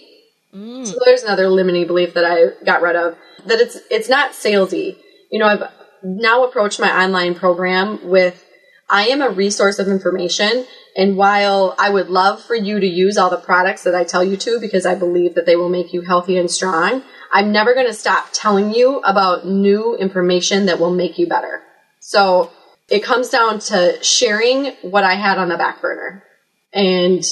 Mm. 0.52 0.88
So 0.88 0.98
there's 1.06 1.22
another 1.22 1.50
limiting 1.50 1.86
belief 1.86 2.16
that 2.16 2.26
I 2.26 2.64
got 2.66 2.82
rid 2.82 2.96
of 2.96 3.16
that 3.46 3.60
it's 3.60 3.78
it's 3.92 4.10
not 4.10 4.32
salesy. 4.32 4.98
You 5.32 5.38
know, 5.38 5.46
I've 5.46 5.70
now 6.02 6.46
approached 6.46 6.80
my 6.80 7.04
online 7.04 7.36
program 7.36 8.10
with 8.10 8.44
I 8.90 9.06
am 9.10 9.22
a 9.22 9.30
resource 9.30 9.78
of 9.78 9.88
information 9.88 10.66
and 10.98 11.18
while 11.18 11.76
I 11.78 11.92
would 11.92 12.10
love 12.10 12.42
for 12.42 12.56
you 12.56 12.80
to 12.80 12.88
use 12.88 13.20
all 13.20 13.30
the 13.30 13.38
products 13.38 13.84
that 13.84 13.94
I 13.94 14.04
tell 14.04 14.24
you 14.24 14.36
to 14.38 14.60
because 14.60 14.88
I 14.88 14.96
believe 14.96 15.36
that 15.36 15.46
they 15.46 15.56
will 15.56 15.70
make 15.70 15.94
you 15.94 16.02
healthy 16.02 16.38
and 16.38 16.50
strong, 16.50 17.04
I'm 17.32 17.52
never 17.52 17.76
going 17.76 17.88
to 17.88 17.94
stop 17.94 18.30
telling 18.34 18.74
you 18.74 19.00
about 19.02 19.46
new 19.46 19.96
information 19.96 20.66
that 20.66 20.80
will 20.80 20.94
make 20.94 21.20
you 21.20 21.28
better. 21.28 21.62
So 22.08 22.52
it 22.88 23.04
comes 23.04 23.30
down 23.30 23.58
to 23.60 23.98
sharing 24.04 24.66
what 24.84 25.04
I 25.04 25.16
had 25.16 25.40
on 25.40 25.50
the 25.50 25.58
back 25.58 25.82
burner 25.82 26.24
and 26.72 27.24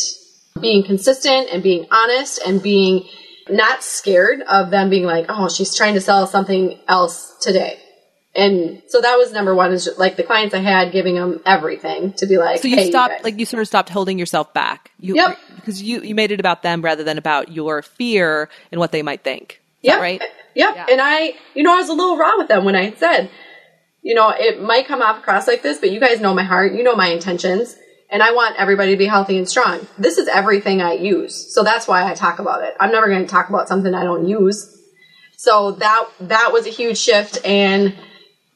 being 0.60 0.84
consistent 0.84 1.50
and 1.52 1.62
being 1.62 1.86
honest 1.92 2.42
and 2.44 2.62
being 2.62 3.08
not 3.48 3.84
scared 3.84 4.42
of 4.42 4.72
them 4.72 4.90
being 4.90 5.04
like, 5.04 5.26
oh, 5.30 5.48
she's 5.48 5.76
trying 5.76 5.94
to 5.94 6.02
sell 6.02 6.26
something 6.26 6.80
else 6.88 7.38
today. 7.40 7.80
And 8.34 8.82
so 8.88 9.00
that 9.00 9.16
was 9.18 9.32
number 9.32 9.54
one 9.54 9.72
is 9.74 9.88
like 10.00 10.16
the 10.16 10.24
clients 10.24 10.56
I 10.56 10.60
had 10.60 10.92
giving 10.92 11.14
them 11.16 11.40
everything 11.46 12.14
to 12.14 12.26
be 12.26 12.38
like, 12.40 12.60
So 12.64 12.68
you 12.68 12.78
hey, 12.78 12.90
stopped, 12.90 13.14
guys. 13.18 13.24
like 13.24 13.38
you 13.38 13.46
sort 13.46 13.62
of 13.62 13.68
stopped 13.68 13.90
holding 13.90 14.18
yourself 14.18 14.56
back. 14.56 14.90
You, 15.00 15.14
Yep. 15.18 15.38
Because 15.58 15.84
you, 15.84 16.02
you 16.02 16.16
made 16.16 16.32
it 16.32 16.40
about 16.40 16.64
them 16.64 16.82
rather 16.82 17.04
than 17.04 17.20
about 17.20 17.52
your 17.52 17.84
fear 17.84 18.50
and 18.72 18.80
what 18.80 18.92
they 18.92 19.04
might 19.04 19.24
think. 19.24 19.62
Is 19.84 19.90
Yep. 19.90 20.02
right? 20.02 20.24
Yep. 20.56 20.76
Yeah. 20.76 20.86
And 20.90 21.00
I, 21.00 21.34
you 21.54 21.62
know, 21.62 21.74
I 21.76 21.78
was 21.78 21.90
a 21.90 21.94
little 21.94 22.18
raw 22.18 22.38
with 22.40 22.48
them 22.48 22.66
when 22.66 22.76
I 22.76 22.92
said, 22.94 23.30
you 24.04 24.14
know, 24.14 24.30
it 24.30 24.62
might 24.62 24.86
come 24.86 25.02
off 25.02 25.18
across 25.18 25.48
like 25.48 25.64
this, 25.64 25.80
but 25.80 25.92
you 25.92 26.00
guys 26.00 26.20
know 26.20 26.34
my 26.34 26.44
heart, 26.44 26.74
you 26.74 26.84
know 26.84 26.96
my 26.96 27.08
intentions, 27.08 27.76
and 28.10 28.22
I 28.22 28.34
want 28.34 28.58
everybody 28.60 28.92
to 28.92 28.98
be 28.98 29.06
healthy 29.06 29.38
and 29.38 29.50
strong. 29.50 29.88
This 29.98 30.18
is 30.18 30.28
everything 30.28 30.82
I 30.82 30.94
use. 30.94 31.54
So 31.54 31.64
that's 31.64 31.88
why 31.88 32.10
I 32.10 32.14
talk 32.14 32.40
about 32.40 32.64
it. 32.64 32.76
I'm 32.80 32.92
never 32.92 33.08
going 33.08 33.26
to 33.26 33.32
talk 33.32 33.50
about 33.50 33.68
something 33.68 33.94
I 33.96 34.04
don't 34.04 34.28
use. 34.28 34.70
So 35.38 35.72
that 35.72 36.10
that 36.22 36.52
was 36.54 36.68
a 36.68 36.70
huge 36.70 36.98
shift 36.98 37.40
and 37.44 37.96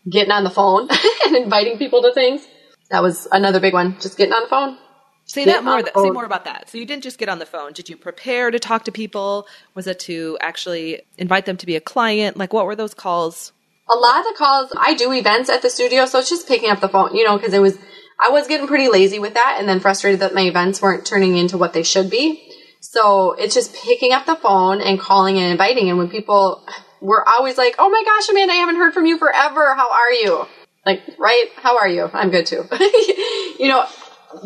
getting 0.09 0.31
on 0.31 0.43
the 0.43 0.49
phone 0.49 0.89
and 1.25 1.35
inviting 1.35 1.77
people 1.77 2.01
to 2.03 2.13
things. 2.13 2.45
That 2.91 3.01
was 3.01 3.27
another 3.31 3.59
big 3.59 3.73
one. 3.73 3.99
Just 3.99 4.17
getting 4.17 4.33
on 4.33 4.43
the 4.43 4.49
phone. 4.49 4.77
Say 5.25 5.43
Get 5.43 5.55
that 5.55 5.63
more. 5.63 5.83
That, 5.83 5.97
say 5.97 6.09
more 6.09 6.23
about 6.23 6.45
that. 6.45 6.69
So 6.69 6.77
you 6.77 6.85
didn't 6.85 7.03
just 7.03 7.17
get 7.17 7.27
on 7.27 7.39
the 7.39 7.45
phone. 7.45 7.73
Did 7.73 7.89
you 7.89 7.97
prepare 7.97 8.49
to 8.51 8.59
talk 8.59 8.85
to 8.85 8.91
people? 8.91 9.47
Was 9.75 9.87
it 9.87 9.99
to 10.01 10.37
actually 10.39 11.01
invite 11.17 11.45
them 11.45 11.57
to 11.57 11.65
be 11.65 11.75
a 11.75 11.81
client? 11.81 12.37
Like, 12.37 12.53
what 12.53 12.65
were 12.65 12.75
those 12.75 12.93
calls? 12.93 13.51
A 13.89 13.97
lot 13.97 14.19
of 14.19 14.25
the 14.25 14.35
calls 14.37 14.71
I 14.77 14.93
do 14.93 15.11
events 15.13 15.49
at 15.49 15.61
the 15.61 15.69
studio, 15.69 16.05
so 16.05 16.19
it's 16.19 16.29
just 16.29 16.47
picking 16.47 16.69
up 16.69 16.79
the 16.79 16.89
phone, 16.89 17.15
you 17.15 17.23
know, 17.23 17.37
because 17.37 17.53
it 17.53 17.61
was 17.61 17.77
I 18.19 18.29
was 18.29 18.47
getting 18.47 18.67
pretty 18.67 18.89
lazy 18.89 19.19
with 19.19 19.35
that, 19.35 19.57
and 19.59 19.69
then 19.69 19.79
frustrated 19.79 20.21
that 20.21 20.33
my 20.33 20.41
events 20.41 20.81
weren't 20.81 21.05
turning 21.05 21.37
into 21.37 21.57
what 21.57 21.73
they 21.73 21.83
should 21.83 22.09
be. 22.09 22.43
So 22.81 23.33
it's 23.33 23.53
just 23.53 23.75
picking 23.75 24.11
up 24.13 24.25
the 24.25 24.35
phone 24.35 24.81
and 24.81 24.99
calling 24.99 25.37
and 25.37 25.51
inviting. 25.51 25.89
And 25.89 25.97
when 25.97 26.09
people 26.09 26.65
were 26.99 27.27
always 27.27 27.57
like, 27.57 27.75
"Oh 27.79 27.89
my 27.89 28.03
gosh, 28.03 28.29
Amanda, 28.29 28.53
I 28.53 28.57
haven't 28.57 28.77
heard 28.77 28.93
from 28.93 29.05
you 29.05 29.17
forever. 29.17 29.73
How 29.75 29.91
are 29.91 30.11
you?" 30.11 30.47
Like, 30.85 31.01
right? 31.19 31.47
How 31.57 31.77
are 31.77 31.87
you? 31.87 32.09
I'm 32.13 32.31
good 32.31 32.45
too. 32.45 32.63
you 33.59 33.67
know, 33.67 33.85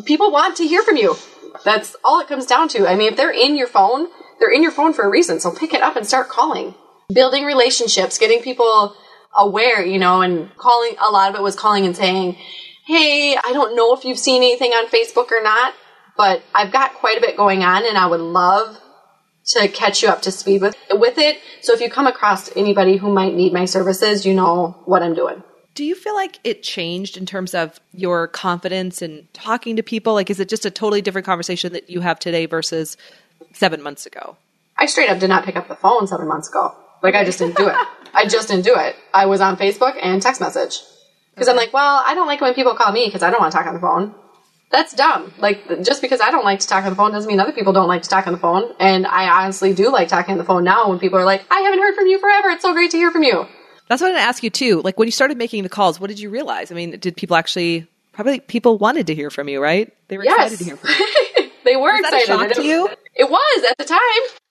people 0.06 0.32
want 0.32 0.58
to 0.58 0.67
hear 0.67 0.84
from 0.84 0.97
you. 0.97 1.15
That's 1.63 1.95
all 2.04 2.19
it 2.19 2.27
comes 2.27 2.45
down 2.45 2.67
to. 2.69 2.88
I 2.88 2.95
mean, 2.95 3.12
if 3.12 3.17
they're 3.17 3.32
in 3.32 3.56
your 3.56 3.67
phone, 3.67 4.08
they're 4.39 4.51
in 4.51 4.63
your 4.63 4.71
phone 4.71 4.93
for 4.93 5.04
a 5.04 5.10
reason. 5.10 5.39
So 5.39 5.51
pick 5.51 5.73
it 5.73 5.82
up 5.82 5.95
and 5.95 6.06
start 6.06 6.30
calling. 6.30 6.73
Building 7.13 7.45
relationships, 7.45 8.17
getting 8.17 8.41
people 8.41 8.95
aware, 9.38 9.86
you 9.86 10.00
know, 10.00 10.22
and 10.22 10.56
calling, 10.58 10.96
a 11.00 11.12
lot 11.12 11.30
of 11.30 11.36
it 11.36 11.41
was 11.41 11.56
calling 11.56 11.86
and 11.86 11.96
saying, 11.96 12.38
Hey, 12.86 13.36
I 13.36 13.54
don't 13.54 13.76
know 13.76 13.94
if 13.96 14.04
you've 14.04 14.20
seen 14.20 14.41
anything 14.44 14.72
on 14.72 14.88
Facebook 14.88 15.32
or 15.32 15.41
not, 15.41 15.74
but 16.17 16.41
I've 16.54 16.72
got 16.72 16.96
quite 16.96 17.17
a 17.17 17.22
bit 17.22 17.38
going 17.38 17.63
on 17.63 17.86
and 17.86 17.98
I 17.98 18.08
would 18.08 18.20
love 18.20 18.78
to 19.46 19.67
catch 19.67 20.02
you 20.02 20.10
up 20.10 20.22
to 20.24 20.32
speed 20.32 20.62
with, 20.62 20.76
with 20.91 21.17
it. 21.17 21.39
So 21.62 21.74
if 21.74 21.82
you 21.82 21.89
come 21.89 22.08
across 22.08 22.56
anybody 22.56 22.98
who 22.98 23.12
might 23.12 23.34
need 23.34 23.54
my 23.54 23.65
services, 23.65 24.26
you 24.26 24.34
know 24.34 24.82
what 24.86 25.04
I'm 25.04 25.13
doing. 25.13 25.44
Do 25.74 25.86
you 25.86 25.96
feel 25.96 26.15
like 26.15 26.39
it 26.44 26.63
changed 26.63 27.15
in 27.15 27.26
terms 27.26 27.54
of 27.54 27.80
your 27.94 28.28
confidence 28.28 29.02
in 29.02 29.28
talking 29.32 29.78
to 29.78 29.84
people? 29.84 30.13
Like, 30.13 30.30
is 30.30 30.39
it 30.39 30.50
just 30.50 30.65
a 30.65 30.72
totally 30.72 31.02
different 31.02 31.26
conversation 31.26 31.74
that 31.74 31.89
you 31.89 32.02
have 32.02 32.20
today 32.20 32.46
versus 32.46 32.98
seven 33.54 33.82
months 33.82 34.06
ago? 34.06 34.36
I 34.78 34.86
straight 34.86 35.10
up 35.10 35.20
did 35.20 35.30
not 35.30 35.46
pick 35.46 35.56
up 35.56 35.67
the 35.67 35.76
phone 35.76 36.08
seven 36.08 36.28
months 36.28 36.50
ago. 36.50 36.76
Like 37.02 37.16
I 37.16 37.24
just 37.24 37.40
didn't 37.40 37.58
do 37.58 37.68
it. 37.68 37.76
I 38.14 38.28
just 38.28 38.50
didn't 38.50 38.66
do 38.66 38.76
it. 38.76 38.96
I 39.14 39.26
was 39.26 39.42
on 39.42 39.58
Facebook 39.58 39.98
and 40.02 40.22
text 40.22 40.42
message 40.42 40.80
because 41.34 41.48
I'm 41.48 41.56
like, 41.56 41.74
well, 41.74 42.04
I 42.06 42.14
don't 42.14 42.28
like 42.28 42.42
when 42.42 42.54
people 42.54 42.76
call 42.76 42.92
me 42.92 43.06
because 43.06 43.24
I 43.24 43.30
don't 43.30 43.40
want 43.40 43.52
to 43.54 43.58
talk 43.58 43.68
on 43.68 43.74
the 43.74 43.80
phone. 43.80 44.14
That's 44.70 44.94
dumb. 44.94 45.34
Like 45.38 45.84
just 45.84 46.02
because 46.02 46.22
I 46.22 46.32
don't 46.32 46.46
like 46.46 46.60
to 46.60 46.68
talk 46.68 46.84
on 46.84 46.90
the 46.90 46.96
phone 46.96 47.12
doesn't 47.12 47.28
mean 47.28 47.40
other 47.40 47.52
people 47.52 47.74
don't 47.74 47.88
like 47.88 48.04
to 48.04 48.10
talk 48.10 48.28
on 48.28 48.34
the 48.34 48.40
phone. 48.40 48.74
And 48.80 49.06
I 49.06 49.44
honestly 49.44 49.74
do 49.74 49.92
like 49.92 50.08
talking 50.08 50.34
on 50.34 50.38
the 50.38 50.44
phone 50.44 50.64
now 50.64 50.90
when 50.90 51.00
people 51.00 51.20
are 51.20 51.26
like, 51.26 51.44
I 51.52 51.62
haven't 51.62 51.80
heard 51.80 51.96
from 51.96 52.08
you 52.08 52.20
forever. 52.20 52.50
It's 52.50 52.62
so 52.62 52.74
great 52.74 52.92
to 52.92 52.98
hear 52.98 53.12
from 53.12 53.24
you. 53.24 53.48
That's 53.92 54.02
what 54.02 54.08
I'm 54.08 54.14
going 54.14 54.24
to 54.24 54.30
ask 54.30 54.42
you 54.42 54.50
too. 54.50 54.82
Like, 54.82 54.98
when 54.98 55.10
you 55.10 55.12
started 55.12 55.38
making 55.38 55.64
the 55.64 55.70
calls, 55.70 56.00
what 56.00 56.08
did 56.08 56.18
you 56.18 56.30
realize? 56.30 56.72
I 56.72 56.76
mean, 56.76 56.98
did 56.98 57.18
people 57.18 57.36
actually, 57.36 57.88
probably 58.14 58.40
people 58.40 58.78
wanted 58.78 59.08
to 59.08 59.16
hear 59.16 59.30
from 59.30 59.50
you, 59.50 59.62
right? 59.62 59.94
They 60.08 60.18
were 60.18 60.24
excited 60.24 60.58
to 60.60 60.64
hear 60.64 60.78
from 60.78 60.92
you. 60.92 61.08
they 61.65 61.76
were 61.76 61.91
Was 61.93 62.02
that 62.02 62.13
a 62.13 62.17
excited. 62.17 62.28
shock 62.28 62.41
and 62.45 62.54
to 62.56 62.62
it- 62.62 62.65
you? 62.65 62.89
It 63.15 63.30
was 63.30 63.63
at 63.69 63.78
the 63.78 63.84
time. 63.86 64.00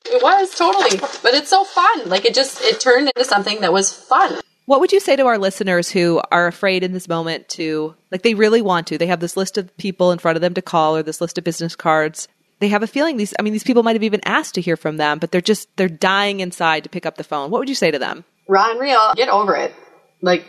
It 0.06 0.22
was 0.22 0.54
totally. 0.54 0.98
But 1.22 1.34
it's 1.34 1.48
so 1.48 1.64
fun. 1.64 2.08
Like 2.08 2.24
it 2.24 2.34
just 2.34 2.60
it 2.62 2.78
turned 2.80 3.10
into 3.14 3.24
something 3.28 3.60
that 3.62 3.72
was 3.72 3.92
fun. 3.92 4.40
What 4.66 4.80
would 4.80 4.92
you 4.92 5.00
say 5.00 5.16
to 5.16 5.26
our 5.26 5.38
listeners 5.38 5.90
who 5.90 6.20
are 6.30 6.46
afraid 6.46 6.84
in 6.84 6.92
this 6.92 7.08
moment 7.08 7.48
to, 7.50 7.96
like, 8.12 8.22
they 8.22 8.34
really 8.34 8.62
want 8.62 8.86
to? 8.88 8.98
They 8.98 9.06
have 9.08 9.18
this 9.18 9.36
list 9.36 9.58
of 9.58 9.76
people 9.78 10.12
in 10.12 10.20
front 10.20 10.36
of 10.36 10.42
them 10.42 10.54
to 10.54 10.62
call 10.62 10.94
or 10.96 11.02
this 11.02 11.20
list 11.20 11.38
of 11.38 11.42
business 11.44 11.74
cards. 11.74 12.28
They 12.60 12.68
have 12.68 12.82
a 12.84 12.86
feeling 12.86 13.16
these, 13.16 13.34
I 13.36 13.42
mean, 13.42 13.52
these 13.52 13.64
people 13.64 13.82
might 13.82 13.96
have 13.96 14.04
even 14.04 14.20
asked 14.24 14.54
to 14.54 14.60
hear 14.60 14.76
from 14.76 14.96
them, 14.96 15.18
but 15.18 15.32
they're 15.32 15.40
just, 15.40 15.74
they're 15.76 15.88
dying 15.88 16.38
inside 16.38 16.84
to 16.84 16.88
pick 16.88 17.04
up 17.04 17.16
the 17.16 17.24
phone. 17.24 17.50
What 17.50 17.58
would 17.58 17.68
you 17.68 17.74
say 17.74 17.90
to 17.90 17.98
them? 17.98 18.24
raw 18.46 18.70
and 18.70 18.78
real, 18.78 19.12
get 19.16 19.28
over 19.28 19.56
it. 19.56 19.74
Like, 20.22 20.44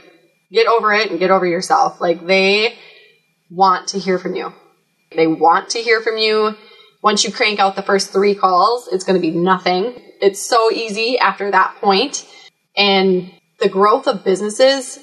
get 0.52 0.68
over 0.68 0.94
it 0.94 1.10
and 1.10 1.18
get 1.18 1.32
over 1.32 1.48
yourself. 1.48 2.00
Like, 2.00 2.28
they 2.28 2.76
want 3.50 3.88
to 3.90 3.98
hear 4.00 4.20
from 4.20 4.36
you. 4.36 4.54
They 5.16 5.28
want 5.28 5.72
to 5.72 5.80
hear 5.80 6.02
from 6.02 6.18
you. 6.18 6.56
Once 7.04 7.24
you 7.24 7.32
crank 7.32 7.60
out 7.60 7.76
the 7.76 7.82
first 7.82 8.12
three 8.12 8.36
calls, 8.36 8.88
it's 8.92 9.04
going 9.04 9.20
to 9.20 9.22
be 9.22 9.36
nothing. 9.36 9.94
It's 10.22 10.42
so 10.42 10.72
easy 10.72 11.18
after 11.18 11.50
that 11.52 11.76
point. 11.82 12.28
And 12.78 13.32
the 13.60 13.70
growth 13.70 14.08
of 14.08 14.24
businesses, 14.24 15.00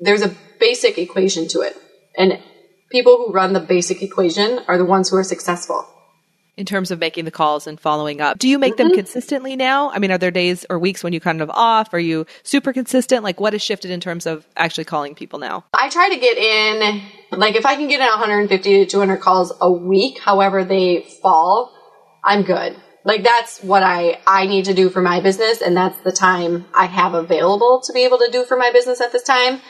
there's 0.00 0.22
a 0.22 0.34
basic 0.60 0.98
equation 0.98 1.48
to 1.48 1.60
it. 1.60 1.76
And 2.16 2.40
people 2.90 3.16
who 3.16 3.32
run 3.32 3.52
the 3.52 3.60
basic 3.60 4.02
equation 4.02 4.60
are 4.68 4.78
the 4.78 4.84
ones 4.84 5.08
who 5.08 5.16
are 5.16 5.24
successful. 5.24 5.86
In 6.56 6.64
terms 6.64 6.90
of 6.90 7.00
making 7.00 7.24
the 7.24 7.30
calls 7.30 7.66
and 7.66 7.80
following 7.80 8.20
up. 8.20 8.38
Do 8.38 8.48
you 8.48 8.58
make 8.58 8.76
them 8.76 8.88
mm-hmm. 8.88 8.96
consistently 8.96 9.56
now? 9.56 9.90
I 9.90 9.98
mean, 9.98 10.12
are 10.12 10.18
there 10.18 10.30
days 10.30 10.64
or 10.70 10.78
weeks 10.78 11.02
when 11.02 11.12
you 11.12 11.20
kind 11.20 11.42
of 11.42 11.50
off? 11.50 11.92
Are 11.92 11.98
you 11.98 12.26
super 12.42 12.72
consistent? 12.72 13.24
Like, 13.24 13.40
what 13.40 13.52
has 13.52 13.62
shifted 13.62 13.90
in 13.90 14.00
terms 14.00 14.26
of 14.26 14.46
actually 14.56 14.84
calling 14.84 15.14
people 15.14 15.38
now? 15.38 15.64
I 15.74 15.88
try 15.88 16.08
to 16.08 16.16
get 16.16 16.38
in, 16.38 17.02
like, 17.32 17.56
if 17.56 17.66
I 17.66 17.74
can 17.74 17.88
get 17.88 18.00
in 18.00 18.06
150 18.06 18.84
to 18.84 18.86
200 18.86 19.16
calls 19.18 19.52
a 19.60 19.70
week, 19.70 20.20
however 20.20 20.64
they 20.64 21.02
fall, 21.22 21.72
I'm 22.22 22.42
good. 22.42 22.76
Like, 23.04 23.22
that's 23.22 23.62
what 23.62 23.82
I, 23.82 24.20
I 24.26 24.46
need 24.46 24.66
to 24.66 24.74
do 24.74 24.88
for 24.88 25.02
my 25.02 25.20
business, 25.20 25.60
and 25.60 25.76
that's 25.76 26.00
the 26.02 26.12
time 26.12 26.66
I 26.72 26.86
have 26.86 27.14
available 27.14 27.82
to 27.84 27.92
be 27.92 28.04
able 28.04 28.18
to 28.18 28.30
do 28.30 28.44
for 28.44 28.56
my 28.56 28.70
business 28.72 29.00
at 29.00 29.12
this 29.12 29.24
time. 29.24 29.60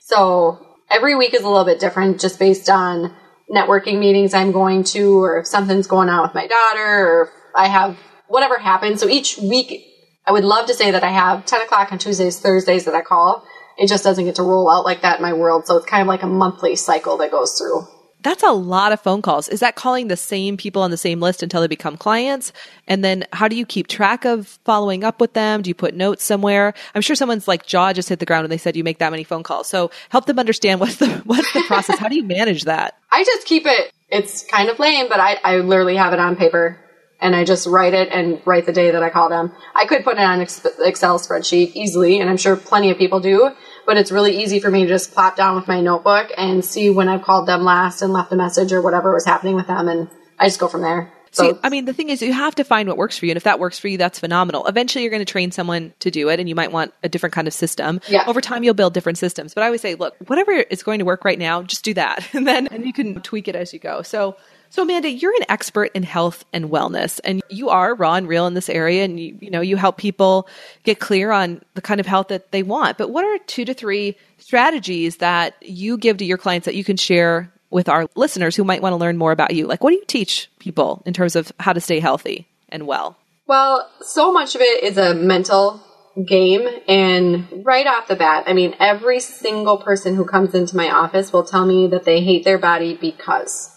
So, 0.00 0.66
every 0.90 1.14
week 1.14 1.32
is 1.32 1.42
a 1.42 1.48
little 1.48 1.64
bit 1.64 1.80
different 1.80 2.20
just 2.20 2.38
based 2.38 2.68
on 2.68 3.14
networking 3.52 3.98
meetings 3.98 4.34
I'm 4.34 4.52
going 4.52 4.84
to, 4.84 5.22
or 5.22 5.38
if 5.38 5.46
something's 5.46 5.86
going 5.86 6.08
on 6.08 6.22
with 6.22 6.34
my 6.34 6.46
daughter, 6.46 7.06
or 7.06 7.22
if 7.24 7.28
I 7.54 7.68
have 7.68 7.98
whatever 8.28 8.58
happens. 8.58 9.00
So, 9.00 9.08
each 9.08 9.38
week, 9.38 9.86
I 10.26 10.32
would 10.32 10.44
love 10.44 10.66
to 10.66 10.74
say 10.74 10.90
that 10.90 11.04
I 11.04 11.10
have 11.10 11.44
10 11.46 11.62
o'clock 11.62 11.92
on 11.92 11.98
Tuesdays, 11.98 12.40
Thursdays 12.40 12.84
that 12.86 12.94
I 12.94 13.02
call. 13.02 13.44
It 13.76 13.88
just 13.88 14.04
doesn't 14.04 14.24
get 14.24 14.36
to 14.36 14.42
roll 14.42 14.70
out 14.70 14.84
like 14.84 15.02
that 15.02 15.16
in 15.16 15.22
my 15.22 15.32
world. 15.32 15.66
So 15.66 15.76
it's 15.76 15.86
kind 15.86 16.02
of 16.02 16.08
like 16.08 16.22
a 16.22 16.28
monthly 16.28 16.76
cycle 16.76 17.16
that 17.18 17.30
goes 17.30 17.58
through. 17.58 17.86
That's 18.22 18.42
a 18.42 18.52
lot 18.52 18.92
of 18.92 19.00
phone 19.00 19.20
calls. 19.20 19.48
Is 19.48 19.60
that 19.60 19.74
calling 19.74 20.08
the 20.08 20.16
same 20.16 20.56
people 20.56 20.82
on 20.82 20.90
the 20.90 20.96
same 20.96 21.20
list 21.20 21.42
until 21.42 21.60
they 21.60 21.66
become 21.66 21.96
clients? 21.96 22.52
And 22.86 23.04
then 23.04 23.24
how 23.32 23.48
do 23.48 23.56
you 23.56 23.66
keep 23.66 23.88
track 23.88 24.24
of 24.24 24.46
following 24.64 25.02
up 25.02 25.20
with 25.20 25.32
them? 25.32 25.62
Do 25.62 25.68
you 25.68 25.74
put 25.74 25.94
notes 25.94 26.24
somewhere? 26.24 26.74
I'm 26.94 27.02
sure 27.02 27.16
someone's 27.16 27.48
like 27.48 27.66
jaw 27.66 27.92
just 27.92 28.08
hit 28.08 28.20
the 28.20 28.26
ground 28.26 28.44
when 28.44 28.50
they 28.50 28.58
said 28.58 28.76
you 28.76 28.84
make 28.84 28.98
that 28.98 29.10
many 29.10 29.24
phone 29.24 29.42
calls. 29.42 29.68
So 29.68 29.90
help 30.08 30.26
them 30.26 30.38
understand 30.38 30.78
what's 30.80 30.96
the 30.96 31.08
what's 31.24 31.52
the 31.52 31.62
process. 31.66 31.98
how 31.98 32.08
do 32.08 32.16
you 32.16 32.24
manage 32.24 32.64
that? 32.64 32.96
I 33.10 33.24
just 33.24 33.46
keep 33.46 33.66
it, 33.66 33.92
it's 34.08 34.44
kind 34.44 34.68
of 34.68 34.78
lame, 34.78 35.08
but 35.08 35.18
I, 35.18 35.38
I 35.42 35.56
literally 35.56 35.96
have 35.96 36.12
it 36.12 36.20
on 36.20 36.36
paper 36.36 36.78
and 37.22 37.36
I 37.36 37.44
just 37.44 37.66
write 37.66 37.94
it 37.94 38.08
and 38.10 38.42
write 38.44 38.66
the 38.66 38.72
day 38.72 38.90
that 38.90 39.02
I 39.02 39.08
call 39.08 39.28
them. 39.28 39.52
I 39.74 39.86
could 39.86 40.02
put 40.02 40.16
it 40.16 40.20
on 40.20 40.40
an 40.40 40.42
Excel 40.42 41.20
spreadsheet 41.20 41.72
easily, 41.74 42.18
and 42.18 42.28
I'm 42.28 42.36
sure 42.36 42.56
plenty 42.56 42.90
of 42.90 42.98
people 42.98 43.20
do, 43.20 43.52
but 43.86 43.96
it's 43.96 44.12
really 44.12 44.42
easy 44.42 44.60
for 44.60 44.70
me 44.70 44.82
to 44.82 44.88
just 44.88 45.12
plop 45.12 45.36
down 45.36 45.56
with 45.56 45.68
my 45.68 45.80
notebook 45.80 46.30
and 46.36 46.64
see 46.64 46.90
when 46.90 47.08
I've 47.08 47.22
called 47.22 47.48
them 47.48 47.64
last 47.64 48.02
and 48.02 48.12
left 48.12 48.32
a 48.32 48.36
message 48.36 48.72
or 48.72 48.80
whatever 48.80 49.12
was 49.12 49.24
happening 49.24 49.54
with 49.54 49.66
them, 49.66 49.88
and 49.88 50.08
I 50.38 50.46
just 50.46 50.60
go 50.60 50.68
from 50.68 50.82
there. 50.82 51.12
So, 51.32 51.54
See, 51.54 51.58
I 51.62 51.70
mean, 51.70 51.86
the 51.86 51.94
thing 51.94 52.10
is, 52.10 52.20
you 52.20 52.32
have 52.34 52.54
to 52.56 52.64
find 52.64 52.86
what 52.86 52.98
works 52.98 53.16
for 53.16 53.24
you. 53.24 53.32
And 53.32 53.38
if 53.38 53.44
that 53.44 53.58
works 53.58 53.78
for 53.78 53.88
you, 53.88 53.96
that's 53.96 54.18
phenomenal. 54.18 54.66
Eventually, 54.66 55.02
you're 55.02 55.10
going 55.10 55.24
to 55.24 55.30
train 55.32 55.50
someone 55.50 55.94
to 56.00 56.10
do 56.10 56.28
it, 56.28 56.38
and 56.38 56.46
you 56.46 56.54
might 56.54 56.72
want 56.72 56.92
a 57.02 57.08
different 57.08 57.32
kind 57.32 57.48
of 57.48 57.54
system. 57.54 58.02
Yeah. 58.06 58.24
Over 58.26 58.42
time, 58.42 58.64
you'll 58.64 58.74
build 58.74 58.92
different 58.92 59.16
systems. 59.16 59.54
But 59.54 59.62
I 59.62 59.66
always 59.66 59.80
say, 59.80 59.94
look, 59.94 60.14
whatever 60.26 60.52
is 60.52 60.82
going 60.82 60.98
to 60.98 61.06
work 61.06 61.24
right 61.24 61.38
now, 61.38 61.62
just 61.62 61.84
do 61.84 61.94
that. 61.94 62.28
And 62.34 62.46
then 62.46 62.66
and 62.66 62.84
you 62.84 62.92
can 62.92 63.20
tweak 63.22 63.48
it 63.48 63.56
as 63.56 63.72
you 63.72 63.78
go. 63.78 64.02
So, 64.02 64.36
so 64.72 64.84
Amanda, 64.84 65.10
you're 65.10 65.34
an 65.34 65.44
expert 65.50 65.90
in 65.92 66.02
health 66.02 66.46
and 66.54 66.70
wellness, 66.70 67.20
and 67.24 67.42
you 67.50 67.68
are 67.68 67.94
raw 67.94 68.14
and 68.14 68.26
real 68.26 68.46
in 68.46 68.54
this 68.54 68.70
area. 68.70 69.04
And 69.04 69.20
you, 69.20 69.36
you 69.38 69.50
know, 69.50 69.60
you 69.60 69.76
help 69.76 69.98
people 69.98 70.48
get 70.82 70.98
clear 70.98 71.30
on 71.30 71.60
the 71.74 71.82
kind 71.82 72.00
of 72.00 72.06
health 72.06 72.28
that 72.28 72.52
they 72.52 72.62
want. 72.62 72.96
But 72.96 73.10
what 73.10 73.22
are 73.22 73.36
two 73.40 73.66
to 73.66 73.74
three 73.74 74.16
strategies 74.38 75.18
that 75.18 75.56
you 75.60 75.98
give 75.98 76.16
to 76.16 76.24
your 76.24 76.38
clients 76.38 76.64
that 76.64 76.74
you 76.74 76.84
can 76.84 76.96
share 76.96 77.52
with 77.68 77.90
our 77.90 78.06
listeners 78.14 78.56
who 78.56 78.64
might 78.64 78.80
want 78.80 78.94
to 78.94 78.96
learn 78.96 79.18
more 79.18 79.30
about 79.30 79.52
you? 79.52 79.66
Like, 79.66 79.84
what 79.84 79.90
do 79.90 79.96
you 79.96 80.06
teach 80.06 80.50
people 80.58 81.02
in 81.04 81.12
terms 81.12 81.36
of 81.36 81.52
how 81.60 81.74
to 81.74 81.80
stay 81.80 82.00
healthy 82.00 82.48
and 82.70 82.86
well? 82.86 83.18
Well, 83.46 83.90
so 84.00 84.32
much 84.32 84.54
of 84.54 84.62
it 84.62 84.84
is 84.84 84.96
a 84.96 85.12
mental 85.14 85.82
game. 86.26 86.66
And 86.88 87.62
right 87.62 87.86
off 87.86 88.08
the 88.08 88.16
bat, 88.16 88.44
I 88.46 88.54
mean, 88.54 88.74
every 88.80 89.20
single 89.20 89.76
person 89.76 90.14
who 90.14 90.24
comes 90.24 90.54
into 90.54 90.78
my 90.78 90.90
office 90.90 91.30
will 91.30 91.44
tell 91.44 91.66
me 91.66 91.88
that 91.88 92.04
they 92.04 92.22
hate 92.22 92.44
their 92.44 92.56
body 92.56 92.96
because. 92.98 93.71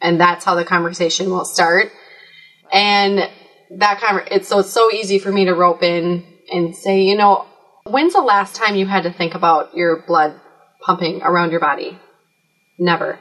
And 0.00 0.20
that's 0.20 0.44
how 0.44 0.54
the 0.54 0.64
conversation 0.64 1.30
will 1.30 1.44
start. 1.44 1.92
And 2.72 3.28
that 3.70 4.00
conver- 4.00 4.28
it's 4.30 4.48
so 4.48 4.60
it's 4.60 4.72
so 4.72 4.90
easy 4.90 5.18
for 5.18 5.30
me 5.30 5.44
to 5.44 5.54
rope 5.54 5.82
in 5.82 6.24
and 6.50 6.74
say, 6.74 7.02
you 7.02 7.16
know, 7.16 7.46
When's 7.84 8.12
the 8.12 8.20
last 8.20 8.54
time 8.54 8.76
you 8.76 8.86
had 8.86 9.04
to 9.04 9.12
think 9.12 9.34
about 9.34 9.74
your 9.74 10.02
blood 10.02 10.38
pumping 10.80 11.22
around 11.22 11.50
your 11.50 11.60
body? 11.60 11.98
Never. 12.78 13.18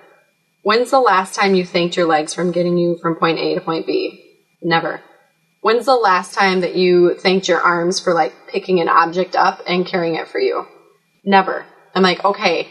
When's 0.64 0.92
the 0.92 1.00
last 1.00 1.34
time 1.34 1.56
you 1.56 1.66
thanked 1.66 1.96
your 1.96 2.08
legs 2.08 2.34
from 2.34 2.52
getting 2.52 2.78
you 2.78 2.98
from 3.02 3.16
point 3.16 3.40
A 3.40 3.56
to 3.56 3.62
point 3.62 3.88
B? 3.88 4.38
Never. 4.62 5.02
When's 5.62 5.86
the 5.86 5.96
last 5.96 6.34
time 6.34 6.62
that 6.62 6.76
you 6.76 7.16
thanked 7.16 7.48
your 7.48 7.62
arms 7.62 8.00
for 8.00 8.14
like 8.14 8.34
picking 8.50 8.80
an 8.82 8.90
object 8.90 9.36
up 9.36 9.62
and 9.66 9.86
carrying 9.86 10.16
it 10.16 10.28
for 10.28 10.40
you? 10.40 10.68
Never. 11.24 11.66
I'm 11.96 12.04
like, 12.04 12.24
okay, 12.24 12.68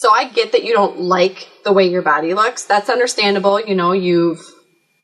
so 0.00 0.10
I 0.10 0.30
get 0.30 0.52
that 0.52 0.64
you 0.64 0.72
don't 0.72 0.98
like 0.98 1.46
the 1.62 1.74
way 1.74 1.86
your 1.86 2.00
body 2.00 2.32
looks. 2.32 2.64
That's 2.64 2.88
understandable. 2.88 3.60
You 3.60 3.74
know, 3.74 3.92
you've 3.92 4.40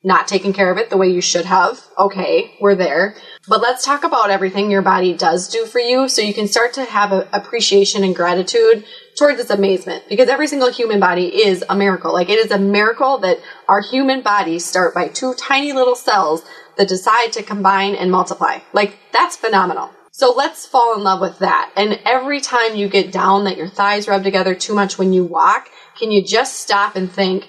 not 0.03 0.27
taken 0.27 0.55
care 0.55 0.73
of 0.73 0.79
it 0.79 0.89
the 0.89 0.97
way 0.97 1.09
you 1.09 1.21
should 1.21 1.45
have. 1.45 1.79
Okay, 1.99 2.55
we're 2.63 2.75
there. 2.75 3.15
But 3.47 3.61
let's 3.61 3.85
talk 3.85 4.05
about 4.05 4.31
everything 4.31 4.71
your 4.71 4.81
body 4.81 5.13
does 5.13 5.49
do 5.49 5.67
for 5.67 5.81
you 5.81 6.09
so 6.09 6.23
you 6.23 6.33
can 6.33 6.49
start 6.49 6.73
to 6.75 6.85
have 6.87 7.13
a 7.13 7.29
appreciation 7.35 8.05
and 8.05 8.17
gratitude 8.17 8.87
towards 9.19 9.39
its 9.39 9.51
amazement 9.51 10.05
because 10.09 10.31
every 10.31 10.47
single 10.47 10.73
human 10.73 10.99
body 10.99 11.27
is 11.45 11.63
a 11.69 11.77
miracle. 11.77 12.15
Like 12.15 12.31
it 12.31 12.39
is 12.39 12.51
a 12.51 12.59
miracle 12.59 13.19
that 13.19 13.37
our 13.69 13.83
human 13.83 14.23
bodies 14.23 14.65
start 14.65 14.95
by 14.95 15.09
two 15.09 15.35
tiny 15.35 15.75
little 15.75 15.95
cells 15.95 16.43
that 16.79 16.89
decide 16.89 17.35
to 17.35 17.43
combine 17.43 17.95
and 17.95 18.11
multiply. 18.11 18.61
Like 18.73 18.97
that's 19.13 19.37
phenomenal. 19.37 19.91
So 20.17 20.33
let's 20.33 20.65
fall 20.65 20.95
in 20.97 21.03
love 21.03 21.21
with 21.21 21.41
that. 21.41 21.71
And 21.77 22.01
every 22.07 22.41
time 22.41 22.75
you 22.75 22.89
get 22.89 23.13
down 23.13 23.45
that 23.45 23.59
your 23.59 23.69
thighs 23.69 24.09
rub 24.09 24.25
together 24.25 24.55
too 24.55 24.75
much 24.75 24.97
when 24.97 25.13
you 25.13 25.27
walk, 25.27 25.69
can 25.99 26.11
you 26.11 26.25
just 26.25 26.57
stop 26.57 26.97
and 26.97 27.13
think, 27.13 27.47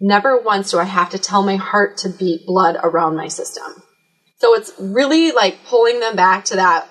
never 0.00 0.36
once 0.36 0.72
do 0.72 0.80
I 0.80 0.84
have 0.84 1.10
to 1.10 1.18
tell 1.20 1.44
my 1.44 1.54
heart 1.54 1.98
to 1.98 2.08
beat 2.08 2.44
blood 2.44 2.76
around 2.82 3.14
my 3.14 3.28
system? 3.28 3.84
So 4.38 4.56
it's 4.56 4.72
really 4.80 5.30
like 5.30 5.64
pulling 5.66 6.00
them 6.00 6.16
back 6.16 6.44
to 6.46 6.56
that 6.56 6.88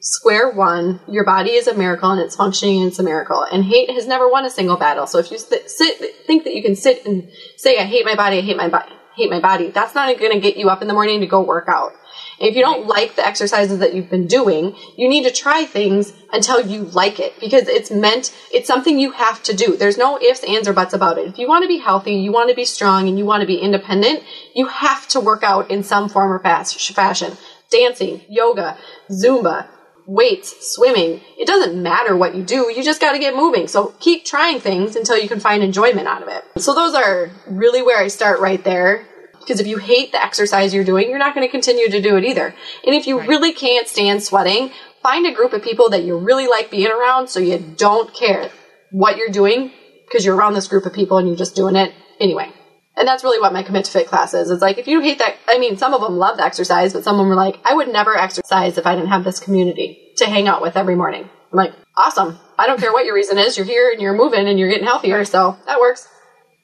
square 0.00 0.50
one. 0.50 1.00
Your 1.06 1.26
body 1.26 1.50
is 1.50 1.66
a 1.66 1.74
miracle 1.74 2.10
and 2.10 2.20
it's 2.22 2.36
functioning 2.36 2.78
and 2.78 2.88
it's 2.88 2.98
a 2.98 3.02
miracle. 3.02 3.42
And 3.52 3.62
hate 3.62 3.90
has 3.90 4.06
never 4.06 4.30
won 4.30 4.46
a 4.46 4.50
single 4.50 4.78
battle. 4.78 5.06
So 5.06 5.18
if 5.18 5.30
you 5.30 5.36
sit, 5.36 6.00
think 6.26 6.44
that 6.44 6.54
you 6.54 6.62
can 6.62 6.74
sit 6.74 7.04
and 7.04 7.28
say, 7.58 7.76
I 7.76 7.84
hate 7.84 8.06
my 8.06 8.14
body, 8.14 8.38
I 8.38 8.40
hate 8.40 8.56
my 8.56 8.70
body, 8.70 8.92
hate 9.14 9.28
my 9.28 9.40
body, 9.40 9.68
that's 9.72 9.94
not 9.94 10.18
going 10.18 10.32
to 10.32 10.40
get 10.40 10.56
you 10.56 10.70
up 10.70 10.80
in 10.80 10.88
the 10.88 10.94
morning 10.94 11.20
to 11.20 11.26
go 11.26 11.42
work 11.42 11.68
out. 11.68 11.92
If 12.40 12.54
you 12.54 12.62
don't 12.62 12.86
like 12.86 13.16
the 13.16 13.26
exercises 13.26 13.80
that 13.80 13.94
you've 13.94 14.10
been 14.10 14.26
doing, 14.26 14.76
you 14.96 15.08
need 15.08 15.24
to 15.24 15.32
try 15.32 15.64
things 15.64 16.12
until 16.32 16.64
you 16.64 16.84
like 16.84 17.18
it 17.18 17.34
because 17.40 17.66
it's 17.68 17.90
meant, 17.90 18.34
it's 18.52 18.68
something 18.68 18.98
you 18.98 19.12
have 19.12 19.42
to 19.44 19.56
do. 19.56 19.76
There's 19.76 19.98
no 19.98 20.20
ifs, 20.20 20.44
ands, 20.44 20.68
or 20.68 20.72
buts 20.72 20.94
about 20.94 21.18
it. 21.18 21.26
If 21.26 21.38
you 21.38 21.48
want 21.48 21.62
to 21.62 21.68
be 21.68 21.78
healthy, 21.78 22.14
you 22.14 22.32
want 22.32 22.50
to 22.50 22.56
be 22.56 22.64
strong, 22.64 23.08
and 23.08 23.18
you 23.18 23.24
want 23.24 23.40
to 23.40 23.46
be 23.46 23.58
independent, 23.58 24.22
you 24.54 24.66
have 24.68 25.08
to 25.08 25.20
work 25.20 25.42
out 25.42 25.70
in 25.70 25.82
some 25.82 26.08
form 26.08 26.32
or 26.32 26.38
fashion. 26.38 27.36
Dancing, 27.70 28.22
yoga, 28.28 28.78
Zumba, 29.10 29.66
weights, 30.06 30.74
swimming. 30.74 31.20
It 31.38 31.46
doesn't 31.46 31.80
matter 31.80 32.16
what 32.16 32.34
you 32.34 32.42
do, 32.42 32.72
you 32.74 32.82
just 32.82 33.00
got 33.00 33.12
to 33.12 33.18
get 33.18 33.36
moving. 33.36 33.68
So 33.68 33.94
keep 34.00 34.24
trying 34.24 34.58
things 34.58 34.96
until 34.96 35.18
you 35.18 35.28
can 35.28 35.40
find 35.40 35.62
enjoyment 35.62 36.08
out 36.08 36.22
of 36.22 36.28
it. 36.28 36.44
So 36.56 36.74
those 36.74 36.94
are 36.94 37.30
really 37.46 37.82
where 37.82 38.02
I 38.02 38.08
start 38.08 38.40
right 38.40 38.62
there. 38.64 39.06
Because 39.48 39.60
if 39.60 39.66
you 39.66 39.78
hate 39.78 40.12
the 40.12 40.22
exercise 40.22 40.74
you're 40.74 40.84
doing, 40.84 41.08
you're 41.08 41.18
not 41.18 41.34
going 41.34 41.46
to 41.46 41.50
continue 41.50 41.88
to 41.88 42.02
do 42.02 42.18
it 42.18 42.24
either. 42.24 42.54
And 42.84 42.94
if 42.94 43.06
you 43.06 43.18
right. 43.18 43.26
really 43.26 43.54
can't 43.54 43.88
stand 43.88 44.22
sweating, 44.22 44.72
find 45.02 45.26
a 45.26 45.32
group 45.32 45.54
of 45.54 45.62
people 45.62 45.88
that 45.88 46.04
you 46.04 46.18
really 46.18 46.46
like 46.46 46.70
being 46.70 46.90
around 46.90 47.28
so 47.28 47.40
you 47.40 47.58
don't 47.58 48.12
care 48.12 48.50
what 48.90 49.16
you're 49.16 49.30
doing 49.30 49.72
because 50.04 50.22
you're 50.26 50.36
around 50.36 50.52
this 50.52 50.68
group 50.68 50.84
of 50.84 50.92
people 50.92 51.16
and 51.16 51.26
you're 51.26 51.36
just 51.36 51.56
doing 51.56 51.76
it 51.76 51.94
anyway. 52.20 52.52
And 52.94 53.08
that's 53.08 53.24
really 53.24 53.40
what 53.40 53.54
my 53.54 53.62
commit 53.62 53.86
to 53.86 53.90
fit 53.90 54.06
class 54.06 54.34
is. 54.34 54.50
It's 54.50 54.60
like 54.60 54.76
if 54.76 54.86
you 54.86 55.00
hate 55.00 55.18
that, 55.20 55.36
I 55.48 55.58
mean, 55.58 55.78
some 55.78 55.94
of 55.94 56.02
them 56.02 56.18
love 56.18 56.36
the 56.36 56.44
exercise, 56.44 56.92
but 56.92 57.02
some 57.02 57.14
of 57.14 57.20
them 57.20 57.28
were 57.30 57.34
like, 57.34 57.58
I 57.64 57.72
would 57.72 57.88
never 57.88 58.18
exercise 58.18 58.76
if 58.76 58.86
I 58.86 58.96
didn't 58.96 59.08
have 59.08 59.24
this 59.24 59.40
community 59.40 60.12
to 60.18 60.26
hang 60.26 60.46
out 60.46 60.60
with 60.60 60.76
every 60.76 60.94
morning. 60.94 61.22
I'm 61.22 61.56
like, 61.56 61.72
awesome. 61.96 62.38
I 62.58 62.66
don't 62.66 62.80
care 62.80 62.92
what 62.92 63.06
your 63.06 63.14
reason 63.14 63.38
is. 63.38 63.56
You're 63.56 63.64
here 63.64 63.90
and 63.90 64.02
you're 64.02 64.14
moving 64.14 64.46
and 64.46 64.58
you're 64.58 64.68
getting 64.68 64.86
healthier, 64.86 65.24
so 65.24 65.56
that 65.64 65.80
works. 65.80 66.06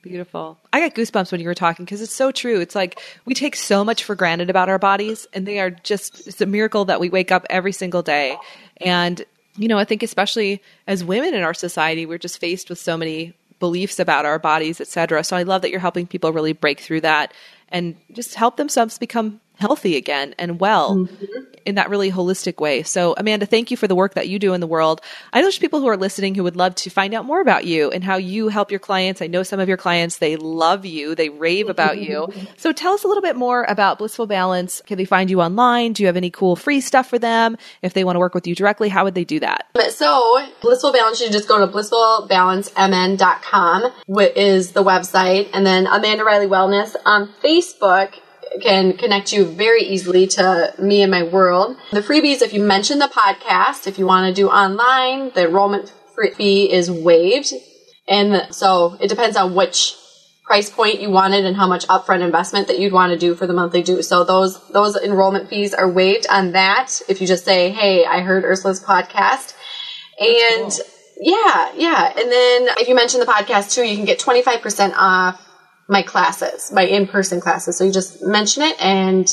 Beautiful. 0.04 0.58
I 0.70 0.80
got 0.80 0.94
goosebumps 0.94 1.32
when 1.32 1.40
you 1.40 1.46
were 1.46 1.54
talking 1.54 1.86
because 1.86 2.02
it's 2.02 2.12
so 2.12 2.30
true. 2.30 2.60
It's 2.60 2.74
like 2.74 3.00
we 3.24 3.32
take 3.32 3.56
so 3.56 3.82
much 3.82 4.04
for 4.04 4.14
granted 4.14 4.50
about 4.50 4.68
our 4.68 4.78
bodies, 4.78 5.26
and 5.32 5.46
they 5.46 5.60
are 5.60 5.70
just, 5.70 6.26
it's 6.26 6.42
a 6.42 6.46
miracle 6.46 6.84
that 6.84 7.00
we 7.00 7.08
wake 7.08 7.32
up 7.32 7.46
every 7.48 7.72
single 7.72 8.02
day. 8.02 8.36
And, 8.82 9.24
you 9.56 9.66
know, 9.66 9.78
I 9.78 9.86
think 9.86 10.02
especially 10.02 10.60
as 10.86 11.02
women 11.02 11.32
in 11.32 11.42
our 11.42 11.54
society, 11.54 12.04
we're 12.04 12.18
just 12.18 12.38
faced 12.38 12.68
with 12.68 12.78
so 12.78 12.98
many 12.98 13.32
beliefs 13.60 13.98
about 13.98 14.26
our 14.26 14.38
bodies, 14.38 14.78
etc. 14.78 15.24
So 15.24 15.38
I 15.38 15.42
love 15.44 15.62
that 15.62 15.70
you're 15.70 15.80
helping 15.80 16.06
people 16.06 16.34
really 16.34 16.52
break 16.52 16.80
through 16.80 17.00
that 17.00 17.32
and 17.70 17.96
just 18.12 18.34
help 18.34 18.58
themselves 18.58 18.98
become 18.98 19.40
healthy 19.56 19.96
again 19.96 20.34
and 20.38 20.60
well 20.60 20.96
mm-hmm. 20.96 21.24
in 21.64 21.76
that 21.76 21.88
really 21.88 22.10
holistic 22.10 22.60
way. 22.60 22.82
So, 22.82 23.14
Amanda, 23.16 23.46
thank 23.46 23.70
you 23.70 23.76
for 23.76 23.86
the 23.86 23.94
work 23.94 24.14
that 24.14 24.28
you 24.28 24.38
do 24.38 24.52
in 24.52 24.60
the 24.60 24.66
world. 24.66 25.00
I 25.32 25.38
know 25.38 25.44
there's 25.44 25.58
people 25.58 25.80
who 25.80 25.86
are 25.86 25.96
listening 25.96 26.34
who 26.34 26.42
would 26.42 26.56
love 26.56 26.74
to 26.76 26.90
find 26.90 27.14
out 27.14 27.24
more 27.24 27.40
about 27.40 27.64
you 27.64 27.90
and 27.90 28.02
how 28.02 28.16
you 28.16 28.48
help 28.48 28.70
your 28.70 28.80
clients. 28.80 29.22
I 29.22 29.28
know 29.28 29.42
some 29.42 29.60
of 29.60 29.68
your 29.68 29.76
clients, 29.76 30.18
they 30.18 30.36
love 30.36 30.84
you, 30.84 31.14
they 31.14 31.28
rave 31.28 31.68
about 31.68 31.98
you. 31.98 32.28
So, 32.56 32.72
tell 32.72 32.94
us 32.94 33.04
a 33.04 33.08
little 33.08 33.22
bit 33.22 33.36
more 33.36 33.64
about 33.64 33.98
Blissful 33.98 34.26
Balance. 34.26 34.82
Can 34.86 34.98
they 34.98 35.04
find 35.04 35.30
you 35.30 35.40
online? 35.40 35.92
Do 35.92 36.02
you 36.02 36.08
have 36.08 36.16
any 36.16 36.30
cool 36.30 36.56
free 36.56 36.80
stuff 36.80 37.08
for 37.08 37.18
them? 37.18 37.56
If 37.82 37.94
they 37.94 38.04
want 38.04 38.16
to 38.16 38.20
work 38.20 38.34
with 38.34 38.46
you 38.46 38.54
directly, 38.54 38.88
how 38.88 39.04
would 39.04 39.14
they 39.14 39.24
do 39.24 39.40
that? 39.40 39.66
So, 39.90 40.46
Blissful 40.60 40.92
Balance, 40.92 41.20
you 41.20 41.30
just 41.30 41.48
go 41.48 41.64
to 41.64 41.72
blissfulbalancemn.com, 41.72 43.92
which 44.06 44.36
is 44.36 44.72
the 44.72 44.82
website, 44.82 45.48
and 45.52 45.64
then 45.64 45.86
Amanda 45.86 46.24
Riley 46.24 46.46
Wellness 46.46 46.96
on 47.04 47.28
Facebook 47.42 48.14
can 48.62 48.96
connect 48.96 49.32
you 49.32 49.44
very 49.44 49.82
easily 49.82 50.26
to 50.28 50.74
me 50.78 51.02
and 51.02 51.10
my 51.10 51.22
world. 51.22 51.76
The 51.92 52.00
freebies, 52.00 52.42
if 52.42 52.52
you 52.52 52.62
mention 52.62 52.98
the 52.98 53.06
podcast, 53.06 53.86
if 53.86 53.98
you 53.98 54.06
want 54.06 54.28
to 54.28 54.40
do 54.40 54.48
online, 54.48 55.30
the 55.34 55.46
enrollment 55.46 55.92
fee 56.36 56.72
is 56.72 56.90
waived. 56.90 57.52
And 58.06 58.54
so 58.54 58.96
it 59.00 59.08
depends 59.08 59.36
on 59.36 59.54
which 59.54 59.96
price 60.44 60.68
point 60.68 61.00
you 61.00 61.10
wanted 61.10 61.44
and 61.44 61.56
how 61.56 61.66
much 61.66 61.86
upfront 61.88 62.20
investment 62.20 62.68
that 62.68 62.78
you'd 62.78 62.92
want 62.92 63.12
to 63.12 63.18
do 63.18 63.34
for 63.34 63.46
the 63.46 63.54
monthly 63.54 63.82
due. 63.82 64.02
So 64.02 64.24
those 64.24 64.60
those 64.68 64.96
enrollment 64.96 65.48
fees 65.48 65.72
are 65.74 65.90
waived 65.90 66.26
on 66.28 66.52
that. 66.52 67.00
If 67.08 67.20
you 67.20 67.26
just 67.26 67.44
say, 67.44 67.70
"Hey, 67.70 68.04
I 68.04 68.20
heard 68.20 68.44
Ursula's 68.44 68.84
podcast," 68.84 69.54
and 70.20 70.70
cool. 70.70 70.84
yeah, 71.20 71.72
yeah, 71.76 72.12
and 72.16 72.30
then 72.30 72.68
if 72.78 72.88
you 72.88 72.94
mention 72.94 73.20
the 73.20 73.26
podcast 73.26 73.72
too, 73.74 73.84
you 73.84 73.96
can 73.96 74.04
get 74.04 74.18
twenty 74.18 74.42
five 74.42 74.60
percent 74.60 74.94
off 74.96 75.40
my 75.88 76.02
classes, 76.02 76.72
my 76.72 76.82
in 76.82 77.06
person 77.06 77.40
classes. 77.40 77.76
So 77.76 77.84
you 77.84 77.92
just 77.92 78.22
mention 78.22 78.62
it 78.62 78.76
and 78.80 79.26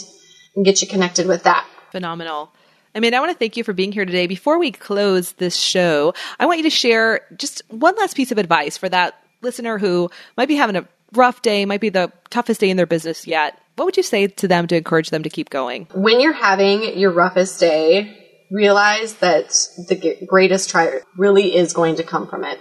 get 0.64 0.82
you 0.82 0.88
connected 0.88 1.28
with 1.28 1.44
that. 1.44 1.66
Phenomenal. 1.92 2.52
I 2.94 3.00
mean, 3.00 3.14
I 3.14 3.20
want 3.20 3.32
to 3.32 3.38
thank 3.38 3.56
you 3.56 3.64
for 3.64 3.74
being 3.74 3.92
here 3.92 4.06
today. 4.06 4.28
Before 4.28 4.60
we 4.60 4.72
close 4.72 5.34
this 5.34 5.56
show, 5.56 6.14
I 6.40 6.46
want 6.46 6.60
you 6.60 6.64
to 6.64 6.70
share 6.70 7.22
just 7.38 7.62
one 7.70 7.96
last 7.96 8.18
piece 8.18 8.32
of 8.32 8.38
advice 8.38 8.78
for 8.78 8.90
that 8.90 9.16
listener 9.42 9.78
who 9.78 10.10
might 10.36 10.48
be 10.48 10.56
having 10.56 10.76
a 10.76 10.86
rough 11.14 11.42
day, 11.42 11.66
might 11.66 11.82
be 11.82 11.90
the 11.90 12.12
toughest 12.30 12.60
day 12.60 12.70
in 12.70 12.78
their 12.78 12.86
business 12.86 13.26
yet. 13.26 13.58
What 13.76 13.86
would 13.86 13.98
you 13.98 14.04
say 14.04 14.28
to 14.28 14.48
them 14.48 14.68
to 14.68 14.76
encourage 14.76 15.10
them 15.10 15.24
to 15.24 15.30
keep 15.30 15.50
going? 15.50 15.88
When 15.94 16.20
you're 16.20 16.34
having 16.34 16.98
your 16.98 17.12
roughest 17.12 17.60
day, 17.60 18.18
realize 18.52 19.16
that 19.16 19.50
the 19.88 20.18
greatest 20.28 20.70
triumph 20.70 21.04
really 21.18 21.56
is 21.56 21.74
going 21.74 21.96
to 21.96 22.04
come 22.04 22.28
from 22.28 22.44
it. 22.44 22.60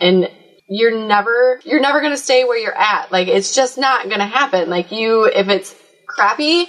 And 0.00 0.30
you're 0.68 1.06
never 1.06 1.60
you're 1.64 1.80
never 1.80 2.00
going 2.00 2.12
to 2.12 2.18
stay 2.18 2.44
where 2.44 2.58
you're 2.58 2.76
at. 2.76 3.12
Like 3.12 3.28
it's 3.28 3.54
just 3.54 3.78
not 3.78 4.08
going 4.08 4.18
to 4.18 4.26
happen. 4.26 4.68
Like 4.68 4.92
you 4.92 5.24
if 5.24 5.48
it's 5.48 5.74
crappy, 6.06 6.66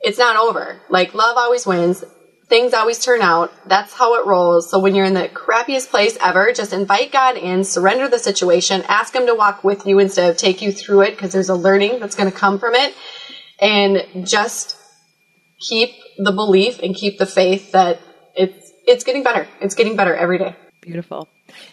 it's 0.00 0.18
not 0.18 0.36
over. 0.36 0.80
Like 0.88 1.14
love 1.14 1.36
always 1.36 1.66
wins. 1.66 2.04
Things 2.48 2.74
always 2.74 2.98
turn 2.98 3.22
out. 3.22 3.52
That's 3.68 3.94
how 3.94 4.20
it 4.20 4.26
rolls. 4.26 4.70
So 4.70 4.80
when 4.80 4.96
you're 4.96 5.04
in 5.04 5.14
the 5.14 5.28
crappiest 5.28 5.90
place 5.90 6.18
ever, 6.20 6.52
just 6.52 6.72
invite 6.72 7.12
God 7.12 7.36
in, 7.36 7.62
surrender 7.62 8.08
the 8.08 8.18
situation, 8.18 8.82
ask 8.88 9.14
him 9.14 9.26
to 9.26 9.36
walk 9.36 9.62
with 9.62 9.86
you 9.86 10.00
instead 10.00 10.30
of 10.30 10.36
take 10.36 10.60
you 10.60 10.72
through 10.72 11.02
it 11.02 11.12
because 11.12 11.32
there's 11.32 11.48
a 11.48 11.54
learning 11.54 12.00
that's 12.00 12.16
going 12.16 12.30
to 12.30 12.36
come 12.36 12.58
from 12.58 12.74
it 12.74 12.92
and 13.60 14.26
just 14.26 14.76
keep 15.60 15.90
the 16.18 16.32
belief 16.32 16.80
and 16.82 16.94
keep 16.94 17.18
the 17.18 17.26
faith 17.26 17.72
that 17.72 18.00
it's 18.34 18.72
it's 18.86 19.04
getting 19.04 19.22
better. 19.22 19.46
It's 19.60 19.74
getting 19.76 19.94
better 19.94 20.14
every 20.14 20.38
day. 20.38 20.56
Beautiful. 20.80 21.28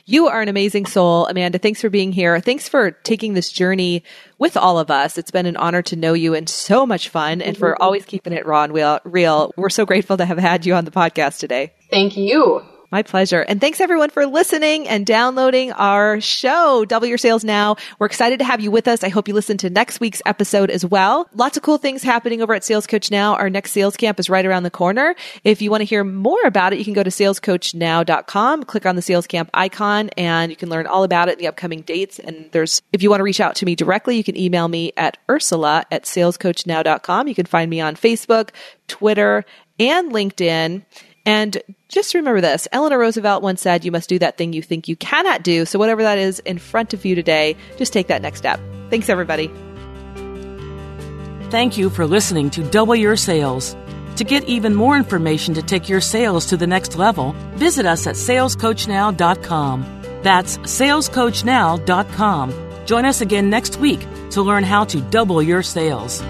You 0.06 0.28
are 0.28 0.42
an 0.42 0.50
amazing 0.50 0.86
soul, 0.86 1.28
Amanda. 1.28 1.58
Thanks 1.58 1.82
for 1.82 1.90
being 1.90 2.12
here. 2.12 2.40
Thanks 2.40 2.68
for 2.70 2.92
taking 2.92 3.34
this 3.34 3.52
journey 3.52 4.04
with 4.38 4.58
all 4.58 4.80
of 4.80 4.92
us. 4.92 5.18
It's 5.18 5.32
been 5.32 5.46
an 5.46 5.58
honor 5.58 5.82
to 5.84 5.96
know 5.96 6.14
you 6.14 6.34
and 6.34 6.48
so 6.48 6.86
much 6.86 7.10
fun 7.10 7.42
and 7.42 7.58
for 7.58 7.74
mm-hmm. 7.74 7.84
always 7.84 8.06
keeping 8.06 8.34
it 8.34 8.46
raw 8.46 8.64
and 8.64 8.74
real. 8.74 9.52
We're 9.58 9.70
so 9.70 9.86
grateful 9.86 10.18
to 10.18 10.26
have 10.26 10.38
had 10.38 10.66
you 10.66 10.74
on 10.74 10.86
the 10.86 10.92
podcast 10.92 11.40
today. 11.40 11.74
Thank 11.90 12.18
you. 12.18 12.64
My 12.90 13.04
pleasure. 13.04 13.42
And 13.42 13.60
thanks 13.60 13.82
everyone 13.82 14.12
for 14.12 14.26
listening 14.26 14.88
and 14.88 15.06
downloading 15.06 15.74
our 15.74 16.22
show, 16.22 16.86
Double 16.86 17.06
Your 17.06 17.18
Sales 17.18 17.44
Now. 17.44 17.76
We're 18.00 18.06
excited 18.06 18.40
to 18.40 18.46
have 18.46 18.62
you 18.62 18.72
with 18.72 18.88
us. 18.88 19.04
I 19.04 19.10
hope 19.10 19.28
you 19.28 19.34
listen 19.34 19.58
to 19.58 19.70
next 19.70 20.00
week's 20.00 20.22
episode 20.26 20.70
as 20.70 20.86
well. 20.86 21.28
Lots 21.34 21.58
of 21.58 21.64
cool 21.64 21.78
things 21.78 22.02
happening 22.02 22.42
over 22.42 22.54
at 22.54 22.64
Sales 22.64 22.88
Coach 22.88 23.12
Now. 23.12 23.36
Our 23.36 23.50
next 23.50 23.74
sales 23.74 23.98
camp 23.98 24.22
is 24.22 24.30
right 24.30 24.46
around 24.46 24.64
the 24.64 24.72
corner. 24.72 25.16
If 25.44 25.62
you 25.62 25.70
want 25.70 25.82
to 25.82 25.86
hear 25.86 26.06
more 26.06 26.42
about 26.46 26.72
it, 26.72 26.80
you 26.80 26.86
can 26.86 26.94
go 26.94 27.04
to 27.04 27.10
salescoachnow.com, 27.10 28.64
click 28.64 28.86
on 28.86 28.96
the 28.96 29.02
sales 29.02 29.28
camp 29.28 29.50
icon, 29.54 30.10
and 30.16 30.50
you 30.50 30.56
can 30.56 30.70
learn 30.70 30.88
all 30.88 31.04
about 31.04 31.28
it 31.28 31.40
the 31.40 31.48
upcoming 31.48 31.82
dates. 31.82 32.20
And 32.20 32.50
there's, 32.54 32.82
if 32.94 33.04
you 33.04 33.10
want 33.10 33.20
to 33.20 33.26
reach 33.26 33.42
out 33.42 33.56
to 33.58 33.66
me 33.66 33.76
directly, 33.76 34.16
you 34.16 34.24
can 34.24 34.38
email 34.38 34.70
me 34.70 34.94
at 34.96 35.18
ursula 35.30 35.86
at 35.92 36.04
salescoachnow.com. 36.04 37.28
You 37.28 37.36
can 37.36 37.48
find 37.48 37.70
me 37.70 37.82
on 37.82 37.98
Facebook, 37.98 38.52
Twitter, 38.88 39.44
and 39.78 40.14
LinkedIn. 40.14 40.84
And 41.28 41.62
just 41.90 42.16
remember 42.16 42.40
this 42.40 42.70
Eleanor 42.72 42.98
Roosevelt 42.98 43.44
once 43.44 43.62
said, 43.62 43.84
You 43.84 43.92
must 43.92 44.08
do 44.08 44.18
that 44.20 44.38
thing 44.38 44.54
you 44.54 44.62
think 44.62 44.88
you 44.88 44.96
cannot 44.96 45.44
do. 45.44 45.66
So, 45.66 45.78
whatever 45.78 46.04
that 46.04 46.18
is 46.18 46.40
in 46.40 46.58
front 46.58 46.94
of 46.94 47.04
you 47.04 47.16
today, 47.16 47.58
just 47.78 47.92
take 47.92 48.08
that 48.08 48.22
next 48.22 48.40
step. 48.40 48.62
Thanks, 48.90 49.10
everybody. 49.10 49.52
Thank 51.52 51.78
you 51.78 51.90
for 51.90 52.08
listening 52.08 52.50
to 52.52 52.64
Double 52.64 52.96
Your 52.96 53.18
Sales. 53.18 53.76
To 54.16 54.24
get 54.24 54.46
even 54.46 54.74
more 54.74 54.96
information 54.96 55.54
to 55.56 55.62
take 55.62 55.90
your 55.90 56.02
sales 56.02 56.46
to 56.48 56.56
the 56.56 56.66
next 56.66 56.98
level, 56.98 57.34
visit 57.56 57.86
us 57.86 58.08
at 58.08 58.16
salescoachnow.com. 58.16 60.02
That's 60.24 60.58
salescoachnow.com. 60.60 62.54
Join 62.86 63.06
us 63.06 63.20
again 63.20 63.50
next 63.50 63.76
week 63.78 64.00
to 64.32 64.42
learn 64.42 64.64
how 64.64 64.86
to 64.86 65.02
double 65.02 65.44
your 65.44 65.62
sales. 65.62 66.24